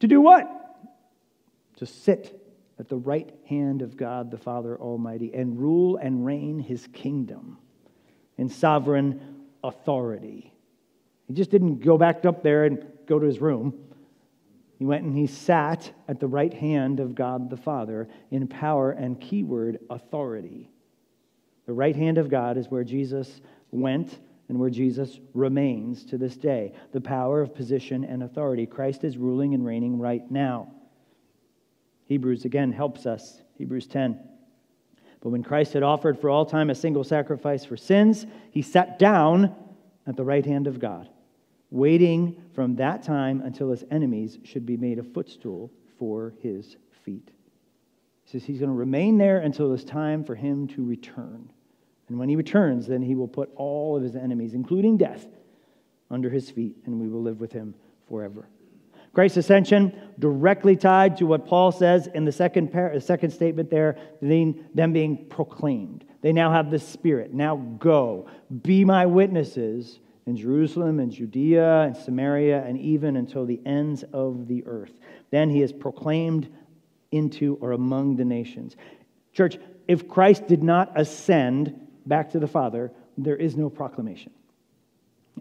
to 0.00 0.06
do 0.06 0.20
what? 0.20 0.48
To 1.76 1.86
sit 1.86 2.38
at 2.78 2.88
the 2.88 2.96
right 2.96 3.30
hand 3.46 3.82
of 3.82 3.96
God 3.96 4.30
the 4.30 4.38
Father 4.38 4.78
Almighty 4.78 5.32
and 5.34 5.58
rule 5.58 5.96
and 5.96 6.24
reign 6.24 6.58
his 6.58 6.86
kingdom 6.88 7.58
in 8.36 8.48
sovereign 8.48 9.46
authority. 9.62 10.52
He 11.28 11.34
just 11.34 11.50
didn't 11.50 11.80
go 11.80 11.96
back 11.96 12.24
up 12.24 12.42
there 12.42 12.64
and 12.64 12.86
go 13.06 13.18
to 13.18 13.26
his 13.26 13.40
room. 13.40 13.78
He 14.78 14.86
went 14.86 15.04
and 15.04 15.14
he 15.14 15.26
sat 15.26 15.92
at 16.08 16.20
the 16.20 16.26
right 16.26 16.52
hand 16.52 17.00
of 17.00 17.14
God 17.14 17.50
the 17.50 17.56
Father 17.58 18.08
in 18.30 18.48
power 18.48 18.92
and 18.92 19.20
keyword 19.20 19.78
authority. 19.90 20.69
The 21.70 21.74
right 21.74 21.94
hand 21.94 22.18
of 22.18 22.28
God 22.28 22.56
is 22.56 22.68
where 22.68 22.82
Jesus 22.82 23.40
went 23.70 24.18
and 24.48 24.58
where 24.58 24.70
Jesus 24.70 25.20
remains 25.34 26.04
to 26.06 26.18
this 26.18 26.36
day. 26.36 26.72
The 26.90 27.00
power 27.00 27.40
of 27.40 27.54
position 27.54 28.02
and 28.02 28.24
authority. 28.24 28.66
Christ 28.66 29.04
is 29.04 29.16
ruling 29.16 29.54
and 29.54 29.64
reigning 29.64 29.96
right 29.96 30.28
now. 30.28 30.72
Hebrews 32.06 32.44
again 32.44 32.72
helps 32.72 33.06
us. 33.06 33.40
Hebrews 33.56 33.86
10. 33.86 34.18
But 35.20 35.28
when 35.28 35.44
Christ 35.44 35.74
had 35.74 35.84
offered 35.84 36.18
for 36.18 36.28
all 36.28 36.44
time 36.44 36.70
a 36.70 36.74
single 36.74 37.04
sacrifice 37.04 37.64
for 37.64 37.76
sins, 37.76 38.26
he 38.50 38.62
sat 38.62 38.98
down 38.98 39.54
at 40.08 40.16
the 40.16 40.24
right 40.24 40.44
hand 40.44 40.66
of 40.66 40.80
God 40.80 41.08
waiting 41.70 42.42
from 42.52 42.74
that 42.74 43.04
time 43.04 43.42
until 43.42 43.70
his 43.70 43.84
enemies 43.92 44.38
should 44.42 44.66
be 44.66 44.76
made 44.76 44.98
a 44.98 45.04
footstool 45.04 45.70
for 46.00 46.34
his 46.40 46.78
feet. 47.04 47.30
He 48.24 48.32
says 48.32 48.42
he's 48.42 48.58
going 48.58 48.72
to 48.72 48.76
remain 48.76 49.18
there 49.18 49.38
until 49.38 49.72
it's 49.72 49.84
time 49.84 50.24
for 50.24 50.34
him 50.34 50.66
to 50.66 50.84
return. 50.84 51.52
And 52.10 52.18
when 52.18 52.28
he 52.28 52.36
returns, 52.36 52.86
then 52.88 53.02
he 53.02 53.14
will 53.14 53.28
put 53.28 53.50
all 53.54 53.96
of 53.96 54.02
his 54.02 54.16
enemies, 54.16 54.52
including 54.52 54.96
death, 54.96 55.26
under 56.10 56.28
his 56.28 56.50
feet, 56.50 56.76
and 56.84 57.00
we 57.00 57.08
will 57.08 57.22
live 57.22 57.40
with 57.40 57.52
him 57.52 57.72
forever. 58.08 58.48
Christ's 59.12 59.38
ascension 59.38 59.92
directly 60.18 60.76
tied 60.76 61.16
to 61.18 61.26
what 61.26 61.46
Paul 61.46 61.70
says 61.70 62.08
in 62.08 62.24
the 62.24 62.32
second, 62.32 62.72
par- 62.72 62.98
second 63.00 63.30
statement 63.30 63.70
there, 63.70 63.96
them 64.20 64.92
being 64.92 65.26
proclaimed. 65.28 66.04
They 66.20 66.32
now 66.32 66.52
have 66.52 66.70
the 66.70 66.80
Spirit. 66.80 67.32
Now 67.32 67.56
go, 67.56 68.28
be 68.62 68.84
my 68.84 69.06
witnesses 69.06 70.00
in 70.26 70.36
Jerusalem 70.36 70.98
and 70.98 71.12
Judea 71.12 71.82
and 71.82 71.96
Samaria 71.96 72.64
and 72.64 72.78
even 72.78 73.16
until 73.16 73.46
the 73.46 73.60
ends 73.64 74.04
of 74.12 74.48
the 74.48 74.64
earth. 74.66 74.92
Then 75.30 75.48
he 75.48 75.62
is 75.62 75.72
proclaimed 75.72 76.48
into 77.12 77.56
or 77.60 77.72
among 77.72 78.16
the 78.16 78.24
nations. 78.24 78.76
Church, 79.32 79.58
if 79.88 80.08
Christ 80.08 80.46
did 80.46 80.62
not 80.62 80.92
ascend 80.94 81.88
back 82.10 82.30
to 82.32 82.38
the 82.38 82.46
Father, 82.46 82.92
there 83.16 83.36
is 83.36 83.56
no 83.56 83.70
proclamation. 83.70 84.32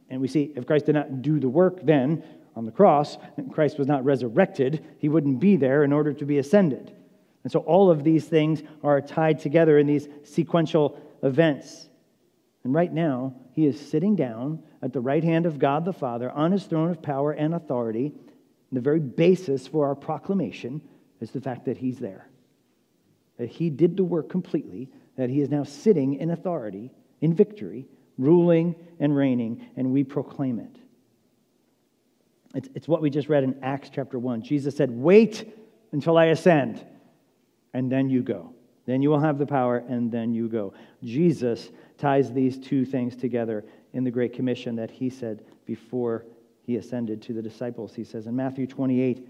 And 0.10 0.22
we 0.22 0.30
see 0.30 0.54
if 0.56 0.66
Christ 0.66 0.86
did 0.86 0.96
not 0.96 1.22
do 1.22 1.40
the 1.42 1.50
work 1.50 1.84
then 1.84 2.24
on 2.56 2.66
the 2.66 2.72
cross, 2.72 3.18
and 3.36 3.54
Christ 3.54 3.78
was 3.78 3.88
not 3.88 4.06
resurrected, 4.06 4.86
he 4.98 5.10
wouldn't 5.10 5.40
be 5.40 5.58
there 5.58 5.84
in 5.84 5.92
order 5.92 6.14
to 6.14 6.26
be 6.26 6.38
ascended. 6.38 6.94
And 7.44 7.52
so 7.52 7.60
all 7.60 7.90
of 7.90 8.04
these 8.04 8.26
things 8.26 8.64
are 8.84 9.02
tied 9.02 9.40
together 9.40 9.78
in 9.78 9.88
these 9.88 10.08
sequential 10.24 11.00
events. 11.24 11.90
And 12.64 12.74
right 12.74 12.92
now, 12.92 13.34
he 13.54 13.66
is 13.66 13.80
sitting 13.80 14.16
down 14.16 14.62
at 14.82 14.94
the 14.94 15.00
right 15.00 15.24
hand 15.24 15.46
of 15.46 15.60
God 15.60 15.86
the 15.86 15.94
Father 15.94 16.32
on 16.32 16.52
his 16.52 16.66
throne 16.66 16.90
of 16.90 17.02
power 17.02 17.32
and 17.32 17.54
authority. 17.54 18.14
The 18.72 18.82
very 18.82 19.00
basis 19.00 19.68
for 19.68 19.88
our 19.88 19.96
proclamation 19.96 20.82
is 21.22 21.32
the 21.32 21.42
fact 21.42 21.66
that 21.66 21.78
he's 21.78 22.00
there, 22.00 22.30
that 23.38 23.50
he 23.50 23.70
did 23.70 23.98
the 23.98 24.04
work 24.04 24.30
completely, 24.30 24.90
that 25.20 25.30
he 25.30 25.42
is 25.42 25.50
now 25.50 25.66
sitting 25.66 26.14
in 26.14 26.32
authority, 26.32 26.90
in 27.20 27.34
victory, 27.34 27.86
ruling 28.18 28.74
and 29.02 29.14
reigning, 29.14 29.68
and 29.76 29.92
we 29.92 30.02
proclaim 30.02 30.60
it. 30.60 30.78
It's, 32.56 32.70
it's 32.74 32.88
what 32.88 33.02
we 33.02 33.10
just 33.10 33.28
read 33.28 33.44
in 33.44 33.60
Acts 33.62 33.90
chapter 33.94 34.18
1. 34.18 34.44
Jesus 34.44 34.78
said, 34.78 34.90
Wait 34.90 35.54
until 35.92 36.18
I 36.18 36.28
ascend, 36.28 36.86
and 37.74 37.92
then 37.92 38.10
you 38.10 38.22
go. 38.22 38.54
Then 38.86 39.02
you 39.02 39.10
will 39.10 39.20
have 39.20 39.38
the 39.38 39.46
power, 39.46 39.84
and 39.90 40.10
then 40.10 40.34
you 40.34 40.48
go. 40.48 40.74
Jesus 41.04 41.70
ties 41.98 42.32
these 42.32 42.58
two 42.58 42.86
things 42.86 43.18
together 43.18 43.66
in 43.92 44.06
the 44.06 44.12
Great 44.12 44.32
Commission 44.32 44.78
that 44.78 44.90
he 44.90 45.10
said 45.10 45.44
before 45.66 46.24
he 46.62 46.78
ascended 46.78 47.22
to 47.24 47.34
the 47.34 47.42
disciples. 47.42 47.94
He 47.94 48.06
says 48.06 48.26
in 48.26 48.38
Matthew 48.38 48.68
28, 48.68 49.28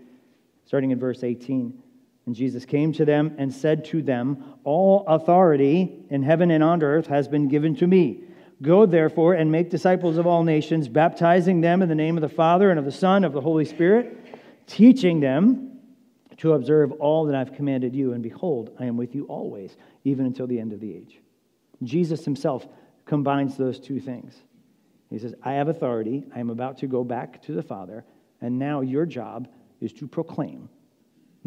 starting 0.66 0.92
in 0.92 1.00
verse 1.00 1.24
18, 1.24 1.82
and 2.30 2.36
Jesus 2.36 2.64
came 2.64 2.94
to 2.94 3.06
them 3.06 3.34
and 3.40 3.52
said 3.52 3.86
to 3.86 4.04
them, 4.04 4.54
All 4.64 5.04
authority 5.08 6.06
in 6.12 6.22
heaven 6.22 6.52
and 6.52 6.64
on 6.64 6.84
earth 6.84 7.08
has 7.08 7.28
been 7.28 7.48
given 7.48 7.76
to 7.78 7.88
me. 7.88 8.24
Go 8.62 8.86
therefore 8.86 9.34
and 9.34 9.52
make 9.52 9.72
disciples 9.72 10.16
of 10.16 10.28
all 10.28 10.44
nations, 10.44 10.88
baptizing 10.88 11.62
them 11.62 11.82
in 11.82 11.90
the 11.90 11.96
name 11.96 12.18
of 12.18 12.22
the 12.22 12.30
Father 12.30 12.70
and 12.70 12.78
of 12.78 12.86
the 12.86 12.92
Son 12.92 13.16
and 13.16 13.26
of 13.26 13.34
the 13.34 13.42
Holy 13.42 13.66
Spirit, 13.66 14.16
teaching 14.68 15.22
them 15.22 15.80
to 16.38 16.54
observe 16.54 16.92
all 16.92 17.26
that 17.26 17.36
I've 17.36 17.56
commanded 17.56 17.96
you. 17.96 18.14
And 18.14 18.22
behold, 18.22 18.76
I 18.80 18.86
am 18.86 18.96
with 18.96 19.16
you 19.16 19.26
always, 19.26 19.76
even 20.04 20.28
until 20.28 20.46
the 20.46 20.60
end 20.60 20.72
of 20.72 20.80
the 20.80 20.96
age. 20.96 21.20
Jesus 21.82 22.26
himself 22.26 22.68
combines 23.08 23.58
those 23.58 23.80
two 23.80 24.00
things. 24.00 24.36
He 25.10 25.18
says, 25.18 25.34
I 25.42 25.54
have 25.54 25.68
authority. 25.68 26.26
I 26.36 26.40
am 26.40 26.52
about 26.52 26.78
to 26.78 26.86
go 26.86 27.04
back 27.04 27.42
to 27.46 27.54
the 27.54 27.64
Father, 27.64 28.06
and 28.40 28.60
now 28.60 28.82
your 28.82 29.08
job 29.08 29.48
is 29.82 29.92
to 29.94 30.08
proclaim 30.08 30.70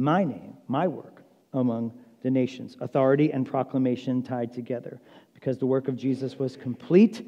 my 0.03 0.25
name, 0.25 0.55
my 0.69 0.87
work 0.89 1.23
among 1.53 1.93
the 2.23 2.31
nations. 2.31 2.77
Authority 2.81 3.33
and 3.33 3.47
proclamation 3.47 4.23
tied 4.23 4.53
together. 4.53 5.01
Because 5.35 5.59
the 5.59 5.67
work 5.67 5.89
of 5.89 5.97
Jesus 5.97 6.39
was 6.39 6.57
complete, 6.57 7.27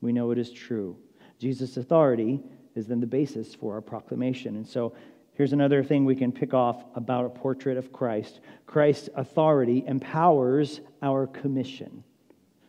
we 0.00 0.12
know 0.12 0.30
it 0.30 0.38
is 0.38 0.52
true. 0.52 0.96
Jesus' 1.38 1.76
authority 1.76 2.40
is 2.74 2.86
then 2.86 3.00
the 3.00 3.06
basis 3.06 3.54
for 3.54 3.74
our 3.74 3.80
proclamation. 3.80 4.56
And 4.56 4.66
so 4.66 4.94
here's 5.34 5.52
another 5.52 5.82
thing 5.82 6.04
we 6.04 6.14
can 6.14 6.32
pick 6.32 6.54
off 6.54 6.84
about 6.94 7.24
a 7.24 7.28
portrait 7.28 7.76
of 7.76 7.92
Christ 7.92 8.40
Christ's 8.66 9.08
authority 9.14 9.84
empowers 9.86 10.80
our 11.02 11.26
commission. 11.26 12.02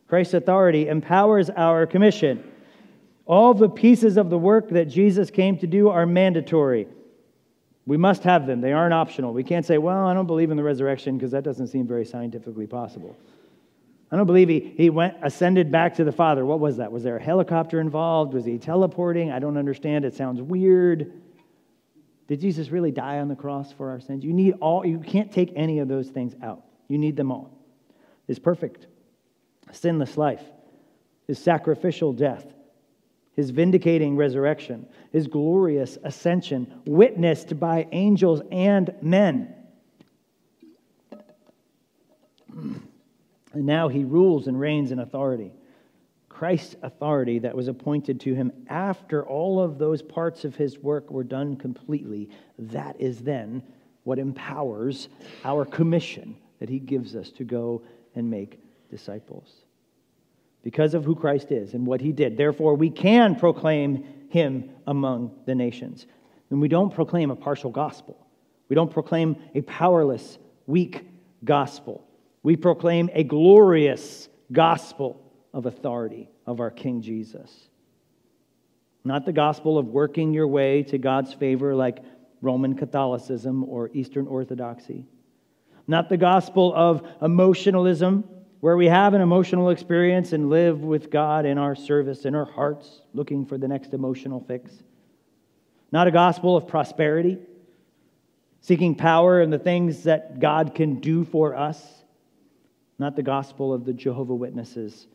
Christ's 0.08 0.36
authority 0.36 0.88
empowers 0.88 1.50
our 1.50 1.86
commission. 1.86 2.44
All 3.26 3.54
the 3.54 3.68
pieces 3.68 4.16
of 4.16 4.30
the 4.30 4.38
work 4.38 4.70
that 4.70 4.86
Jesus 4.86 5.30
came 5.30 5.58
to 5.58 5.68
do 5.68 5.90
are 5.90 6.06
mandatory. 6.06 6.88
We 7.88 7.96
must 7.96 8.24
have 8.24 8.46
them, 8.46 8.60
they 8.60 8.74
aren't 8.74 8.94
optional. 8.94 9.34
We 9.34 9.46
can't 9.46 9.66
say, 9.66 9.78
well, 9.78 10.06
I 10.06 10.14
don't 10.14 10.28
believe 10.28 10.52
in 10.52 10.58
the 10.58 10.64
resurrection 10.64 11.18
because 11.18 11.32
that 11.32 11.44
doesn't 11.44 11.68
seem 11.68 11.88
very 11.88 12.06
scientifically 12.06 12.68
possible. 12.68 13.16
I 14.12 14.18
don't 14.18 14.26
believe 14.26 14.50
he, 14.50 14.74
he 14.76 14.90
went 14.90 15.16
ascended 15.22 15.72
back 15.72 15.96
to 15.96 16.04
the 16.04 16.12
Father. 16.12 16.46
What 16.46 16.60
was 16.60 16.78
that? 16.78 16.92
Was 16.92 17.04
there 17.04 17.16
a 17.16 17.22
helicopter 17.22 17.80
involved? 17.80 18.34
Was 18.34 18.44
he 18.44 18.58
teleporting? 18.58 19.32
I 19.32 19.40
don't 19.40 19.58
understand. 19.58 20.04
It 20.04 20.14
sounds 20.14 20.42
weird. 20.42 21.14
Did 22.28 22.42
Jesus 22.42 22.70
really 22.70 22.92
die 22.92 23.20
on 23.20 23.30
the 23.30 23.36
cross 23.36 23.72
for 23.72 23.90
our 23.90 24.02
sins? 24.02 24.24
You 24.24 24.34
need 24.34 24.56
all, 24.60 24.86
you 24.86 25.00
can't 25.00 25.32
take 25.32 25.54
any 25.56 25.80
of 25.80 25.88
those 25.88 26.10
things 26.10 26.36
out. 26.44 26.64
You 26.90 26.98
need 26.98 27.16
them 27.16 27.32
all. 27.32 27.58
His 28.28 28.38
perfect, 28.38 28.88
sinless 29.72 30.18
life, 30.18 30.44
his 31.26 31.40
sacrificial 31.40 32.12
death, 32.12 32.46
his 33.38 33.52
vindicating 33.52 34.18
resurrection, 34.18 34.86
his 35.14 35.28
glorious 35.28 35.98
ascension, 36.04 36.82
witnessed 36.86 37.58
by 37.60 37.88
angels 37.92 38.42
and 38.52 38.94
men. 39.02 39.54
And 42.52 42.82
now 43.54 43.88
he 43.88 44.04
rules 44.04 44.48
and 44.48 44.60
reigns 44.60 44.92
in 44.92 45.00
authority. 45.00 45.54
Christ's 46.30 46.76
authority 46.82 47.40
that 47.40 47.56
was 47.56 47.68
appointed 47.68 48.20
to 48.22 48.34
him 48.34 48.52
after 48.68 49.26
all 49.26 49.60
of 49.60 49.78
those 49.78 50.02
parts 50.02 50.44
of 50.44 50.56
his 50.56 50.80
work 50.80 51.10
were 51.10 51.24
done 51.24 51.56
completely, 51.56 52.30
that 52.58 53.00
is 53.00 53.20
then 53.20 53.62
what 54.04 54.18
empowers 54.20 55.10
our 55.44 55.64
commission 55.64 56.36
that 56.60 56.70
he 56.70 56.80
gives 56.80 57.16
us 57.16 57.30
to 57.30 57.44
go 57.44 57.84
and 58.16 58.30
make 58.30 58.60
disciples. 58.90 59.67
Because 60.68 60.94
of 60.96 61.06
who 61.06 61.16
Christ 61.16 61.54
is 61.54 61.74
and 61.76 61.88
what 61.88 62.02
he 62.02 62.12
did. 62.12 62.36
Therefore, 62.36 62.76
we 62.76 62.90
can 62.90 63.38
proclaim 63.38 64.04
him 64.28 64.70
among 64.86 65.32
the 65.46 65.56
nations. 65.56 66.06
And 66.50 66.60
we 66.60 66.68
don't 66.68 66.94
proclaim 66.94 67.32
a 67.32 67.38
partial 67.38 67.72
gospel, 67.72 68.28
we 68.68 68.76
don't 68.76 68.92
proclaim 68.92 69.38
a 69.56 69.62
powerless, 69.62 70.38
weak 70.66 71.08
gospel. 71.46 72.06
We 72.44 72.58
proclaim 72.58 73.10
a 73.14 73.24
glorious 73.24 74.28
gospel 74.52 75.32
of 75.54 75.68
authority 75.68 76.30
of 76.46 76.60
our 76.60 76.70
King 76.70 77.02
Jesus. 77.02 77.70
Not 79.06 79.26
the 79.26 79.32
gospel 79.32 79.78
of 79.78 79.88
working 79.88 80.34
your 80.34 80.50
way 80.50 80.84
to 80.84 80.98
God's 80.98 81.32
favor 81.32 81.76
like 81.76 82.00
Roman 82.42 82.76
Catholicism 82.76 83.64
or 83.64 83.90
Eastern 83.94 84.28
Orthodoxy. 84.28 85.06
Not 85.88 86.10
the 86.10 86.18
gospel 86.18 86.74
of 86.76 87.08
emotionalism, 87.22 88.26
where 88.60 88.78
we 88.78 88.88
have 88.88 89.14
an 89.14 89.22
emotional 89.22 89.70
experience 89.70 90.34
and 90.34 90.50
live 90.50 90.82
with 90.82 91.12
God 91.12 91.46
in 91.46 91.58
our 91.58 91.76
service, 91.76 92.26
in 92.26 92.36
our 92.36 92.46
hearts, 92.46 93.02
looking 93.14 93.46
for 93.46 93.58
the 93.58 93.68
next 93.68 93.94
emotional 93.94 94.40
fix. 94.40 94.72
Not 95.92 96.08
a 96.08 96.12
gospel 96.12 96.58
of 96.58 96.68
prosperity, 96.68 97.38
seeking 98.62 98.96
power 98.96 99.42
and 99.42 99.54
the 99.54 99.60
things 99.60 100.04
that 100.04 100.40
God 100.40 100.76
can 100.76 101.00
do 101.00 101.24
for 101.24 101.56
us 101.56 101.98
not 103.00 103.16
the 103.16 103.24
gospel 103.24 103.74
of 103.74 103.86
the 103.86 103.94
Jehovah 103.94 104.36
Witnesses, 104.36 105.08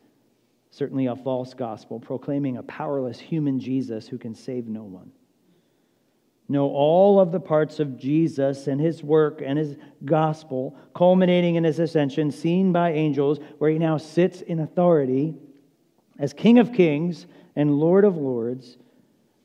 certainly 0.71 1.07
a 1.07 1.15
false 1.15 1.53
gospel, 1.53 1.99
proclaiming 1.99 2.57
a 2.57 2.63
powerless 2.63 3.19
human 3.19 3.59
Jesus 3.59 4.07
who 4.07 4.17
can 4.17 4.33
save 4.33 4.67
no 4.67 4.83
one. 4.83 5.11
No, 6.49 6.69
all 6.69 7.19
of 7.19 7.31
the 7.31 7.39
parts 7.39 7.79
of 7.79 7.97
Jesus 7.97 8.67
and 8.67 8.79
his 8.79 9.01
work 9.01 9.41
and 9.43 9.57
his 9.57 9.77
gospel, 10.03 10.75
culminating 10.93 11.55
in 11.55 11.63
his 11.63 11.79
ascension, 11.79 12.31
seen 12.31 12.73
by 12.73 12.91
angels, 12.91 13.39
where 13.59 13.71
he 13.71 13.79
now 13.79 13.97
sits 13.97 14.41
in 14.41 14.59
authority 14.59 15.35
as 16.19 16.33
King 16.33 16.59
of 16.59 16.73
Kings 16.73 17.25
and 17.55 17.79
Lord 17.79 18.03
of 18.03 18.17
Lords, 18.17 18.77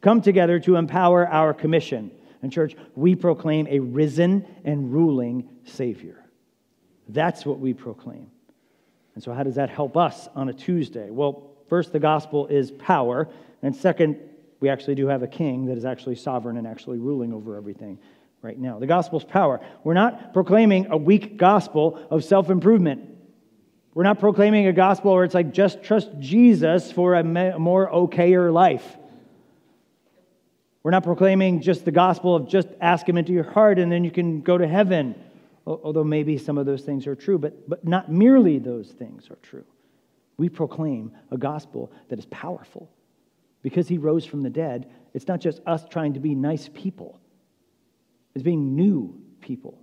come 0.01 0.21
together 0.21 0.59
to 0.61 0.77
empower 0.77 1.27
our 1.29 1.55
commission. 1.55 2.11
And, 2.43 2.53
church, 2.53 2.77
we 2.95 3.15
proclaim 3.15 3.67
a 3.69 3.79
risen 3.79 4.47
and 4.65 4.93
ruling 4.93 5.49
Savior. 5.65 6.25
That's 7.09 7.45
what 7.45 7.59
we 7.59 7.75
proclaim. 7.75 8.31
And 9.15 9.25
so, 9.25 9.33
how 9.33 9.43
does 9.43 9.57
that 9.57 9.71
help 9.71 9.97
us 9.97 10.29
on 10.35 10.49
a 10.49 10.53
Tuesday? 10.53 11.11
Well, 11.11 11.51
first, 11.69 11.93
the 11.93 11.99
gospel 11.99 12.47
is 12.47 12.71
power. 12.71 13.29
And 13.63 13.75
second, 13.75 14.19
we 14.61 14.69
actually 14.69 14.95
do 14.95 15.07
have 15.07 15.23
a 15.23 15.29
king 15.29 15.67
that 15.67 15.79
is 15.79 15.85
actually 15.85 16.17
sovereign 16.17 16.57
and 16.57 16.67
actually 16.67 16.99
ruling 16.99 17.33
over 17.33 17.57
everything 17.57 17.99
right 18.43 18.59
now. 18.59 18.79
The 18.79 18.87
gospel's 18.87 19.25
power. 19.25 19.61
We're 19.85 19.95
not 19.95 20.33
proclaiming 20.33 20.89
a 20.91 20.97
weak 20.97 21.37
gospel 21.37 22.05
of 22.11 22.25
self 22.25 22.51
improvement. 22.51 23.03
We're 23.95 24.05
not 24.05 24.21
proclaiming 24.21 24.67
a 24.67 24.73
gospel 24.73 25.15
where 25.15 25.25
it's 25.25 25.35
like 25.35 25.53
just 25.53 25.83
trust 25.83 26.11
Jesus 26.21 26.93
for 26.93 27.15
a 27.15 27.25
more 27.25 27.91
okayer 27.91 28.53
life. 28.53 28.97
We're 30.83 30.93
not 30.93 31.03
proclaiming 31.03 31.61
just 31.61 31.85
the 31.85 31.91
gospel 31.91 32.37
of 32.37 32.49
just 32.49 32.69
ask 32.81 33.09
him 33.09 33.19
into 33.19 33.33
your 33.33 33.51
heart 33.51 33.79
and 33.79 33.91
then 33.91 34.05
you 34.05 34.11
can 34.11 34.41
go 34.43 34.57
to 34.57 34.67
heaven 34.67 35.15
although 35.69 36.05
maybe 36.05 36.39
some 36.39 36.57
of 36.59 36.67
those 36.67 36.83
things 36.83 37.07
are 37.07 37.15
true, 37.15 37.39
but, 37.39 37.69
but 37.69 37.87
not 37.87 38.11
merely 38.11 38.59
those 38.59 38.91
things 38.91 39.31
are 39.31 39.39
true. 39.43 39.65
We 40.37 40.49
proclaim 40.49 41.13
a 41.31 41.37
gospel 41.37 41.93
that 42.09 42.19
is 42.19 42.27
powerful. 42.27 42.91
Because 43.69 43.87
he 43.87 43.99
rose 43.99 44.25
from 44.25 44.43
the 44.43 44.49
dead, 44.49 44.91
it's 45.13 45.29
not 45.29 45.41
just 45.41 45.61
us 45.67 45.85
trying 45.91 46.15
to 46.15 46.21
be 46.21 46.35
nice 46.35 46.71
people, 46.73 47.21
it's 48.35 48.43
being 48.43 48.75
new 48.75 49.21
people. 49.43 49.79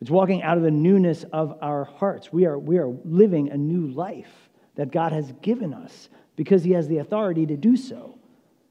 It's 0.00 0.10
walking 0.10 0.44
out 0.44 0.58
of 0.58 0.62
the 0.62 0.70
newness 0.70 1.24
of 1.32 1.58
our 1.60 1.84
hearts. 1.84 2.32
We 2.32 2.46
are, 2.46 2.56
we 2.56 2.78
are 2.78 2.86
living 3.04 3.50
a 3.50 3.56
new 3.56 3.88
life 3.88 4.48
that 4.76 4.92
God 4.92 5.12
has 5.12 5.32
given 5.42 5.74
us 5.74 6.08
because 6.36 6.62
he 6.62 6.70
has 6.70 6.86
the 6.86 6.98
authority 6.98 7.46
to 7.46 7.56
do 7.56 7.76
so. 7.76 8.16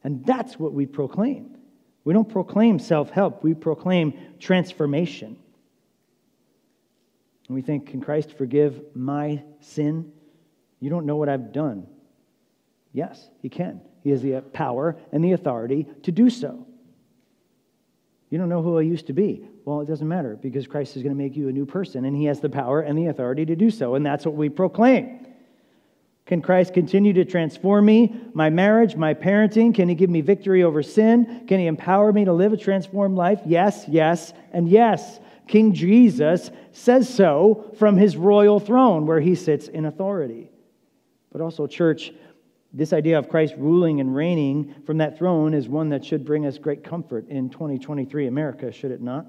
And 0.05 0.25
that's 0.25 0.57
what 0.57 0.71
we 0.71 0.85
proclaim. 0.85 1.57
We 2.05 2.13
don't 2.13 2.29
proclaim 2.29 2.79
self 2.79 3.09
help, 3.09 3.43
we 3.43 3.53
proclaim 3.53 4.13
transformation. 4.39 5.37
And 7.49 7.55
we 7.55 7.61
think, 7.61 7.87
Can 7.87 7.99
Christ 7.99 8.37
forgive 8.37 8.81
my 8.95 9.43
sin? 9.59 10.13
You 10.79 10.89
don't 10.89 11.05
know 11.05 11.17
what 11.17 11.27
I've 11.27 11.51
done. 11.51 11.87
Yes, 12.93 13.27
He 13.41 13.49
can. 13.49 13.81
He 14.03 14.09
has 14.09 14.21
the 14.21 14.41
power 14.53 14.95
and 15.11 15.23
the 15.23 15.31
authority 15.31 15.87
to 16.03 16.11
do 16.11 16.29
so. 16.29 16.65
You 18.29 18.37
don't 18.37 18.49
know 18.49 18.61
who 18.61 18.77
I 18.77 18.81
used 18.81 19.07
to 19.07 19.13
be. 19.13 19.45
Well, 19.63 19.81
it 19.81 19.87
doesn't 19.87 20.07
matter 20.07 20.35
because 20.41 20.67
Christ 20.67 20.97
is 20.97 21.03
going 21.03 21.15
to 21.15 21.21
make 21.21 21.35
you 21.35 21.47
a 21.47 21.51
new 21.51 21.65
person 21.65 22.05
and 22.05 22.15
He 22.15 22.25
has 22.25 22.39
the 22.39 22.49
power 22.49 22.81
and 22.81 22.97
the 22.97 23.07
authority 23.07 23.45
to 23.45 23.55
do 23.55 23.69
so. 23.69 23.95
And 23.95 24.05
that's 24.05 24.25
what 24.25 24.35
we 24.35 24.49
proclaim. 24.49 25.27
Can 26.25 26.41
Christ 26.41 26.73
continue 26.73 27.13
to 27.13 27.25
transform 27.25 27.85
me, 27.85 28.15
my 28.33 28.49
marriage, 28.49 28.95
my 28.95 29.13
parenting? 29.13 29.75
Can 29.75 29.87
He 29.87 29.95
give 29.95 30.09
me 30.09 30.21
victory 30.21 30.63
over 30.63 30.81
sin? 30.81 31.45
Can 31.47 31.59
He 31.59 31.67
empower 31.67 32.11
me 32.11 32.25
to 32.25 32.33
live 32.33 32.53
a 32.53 32.57
transformed 32.57 33.15
life? 33.15 33.41
Yes, 33.45 33.85
yes, 33.87 34.33
and 34.51 34.67
yes. 34.67 35.19
King 35.47 35.73
Jesus 35.73 36.51
says 36.71 37.13
so 37.13 37.71
from 37.77 37.97
his 37.97 38.15
royal 38.15 38.59
throne 38.59 39.05
where 39.05 39.19
he 39.19 39.35
sits 39.35 39.67
in 39.67 39.85
authority. 39.85 40.49
But 41.31 41.41
also, 41.41 41.67
church, 41.67 42.13
this 42.73 42.91
idea 42.91 43.19
of 43.19 43.29
Christ 43.29 43.53
ruling 43.57 43.99
and 43.99 44.15
reigning 44.15 44.73
from 44.85 44.97
that 44.97 45.17
throne 45.17 45.53
is 45.53 45.69
one 45.69 45.89
that 45.89 46.03
should 46.03 46.25
bring 46.25 46.45
us 46.45 46.57
great 46.57 46.83
comfort 46.83 47.29
in 47.29 47.49
2023 47.49 48.25
America, 48.25 48.71
should 48.71 48.91
it 48.91 49.01
not? 49.01 49.27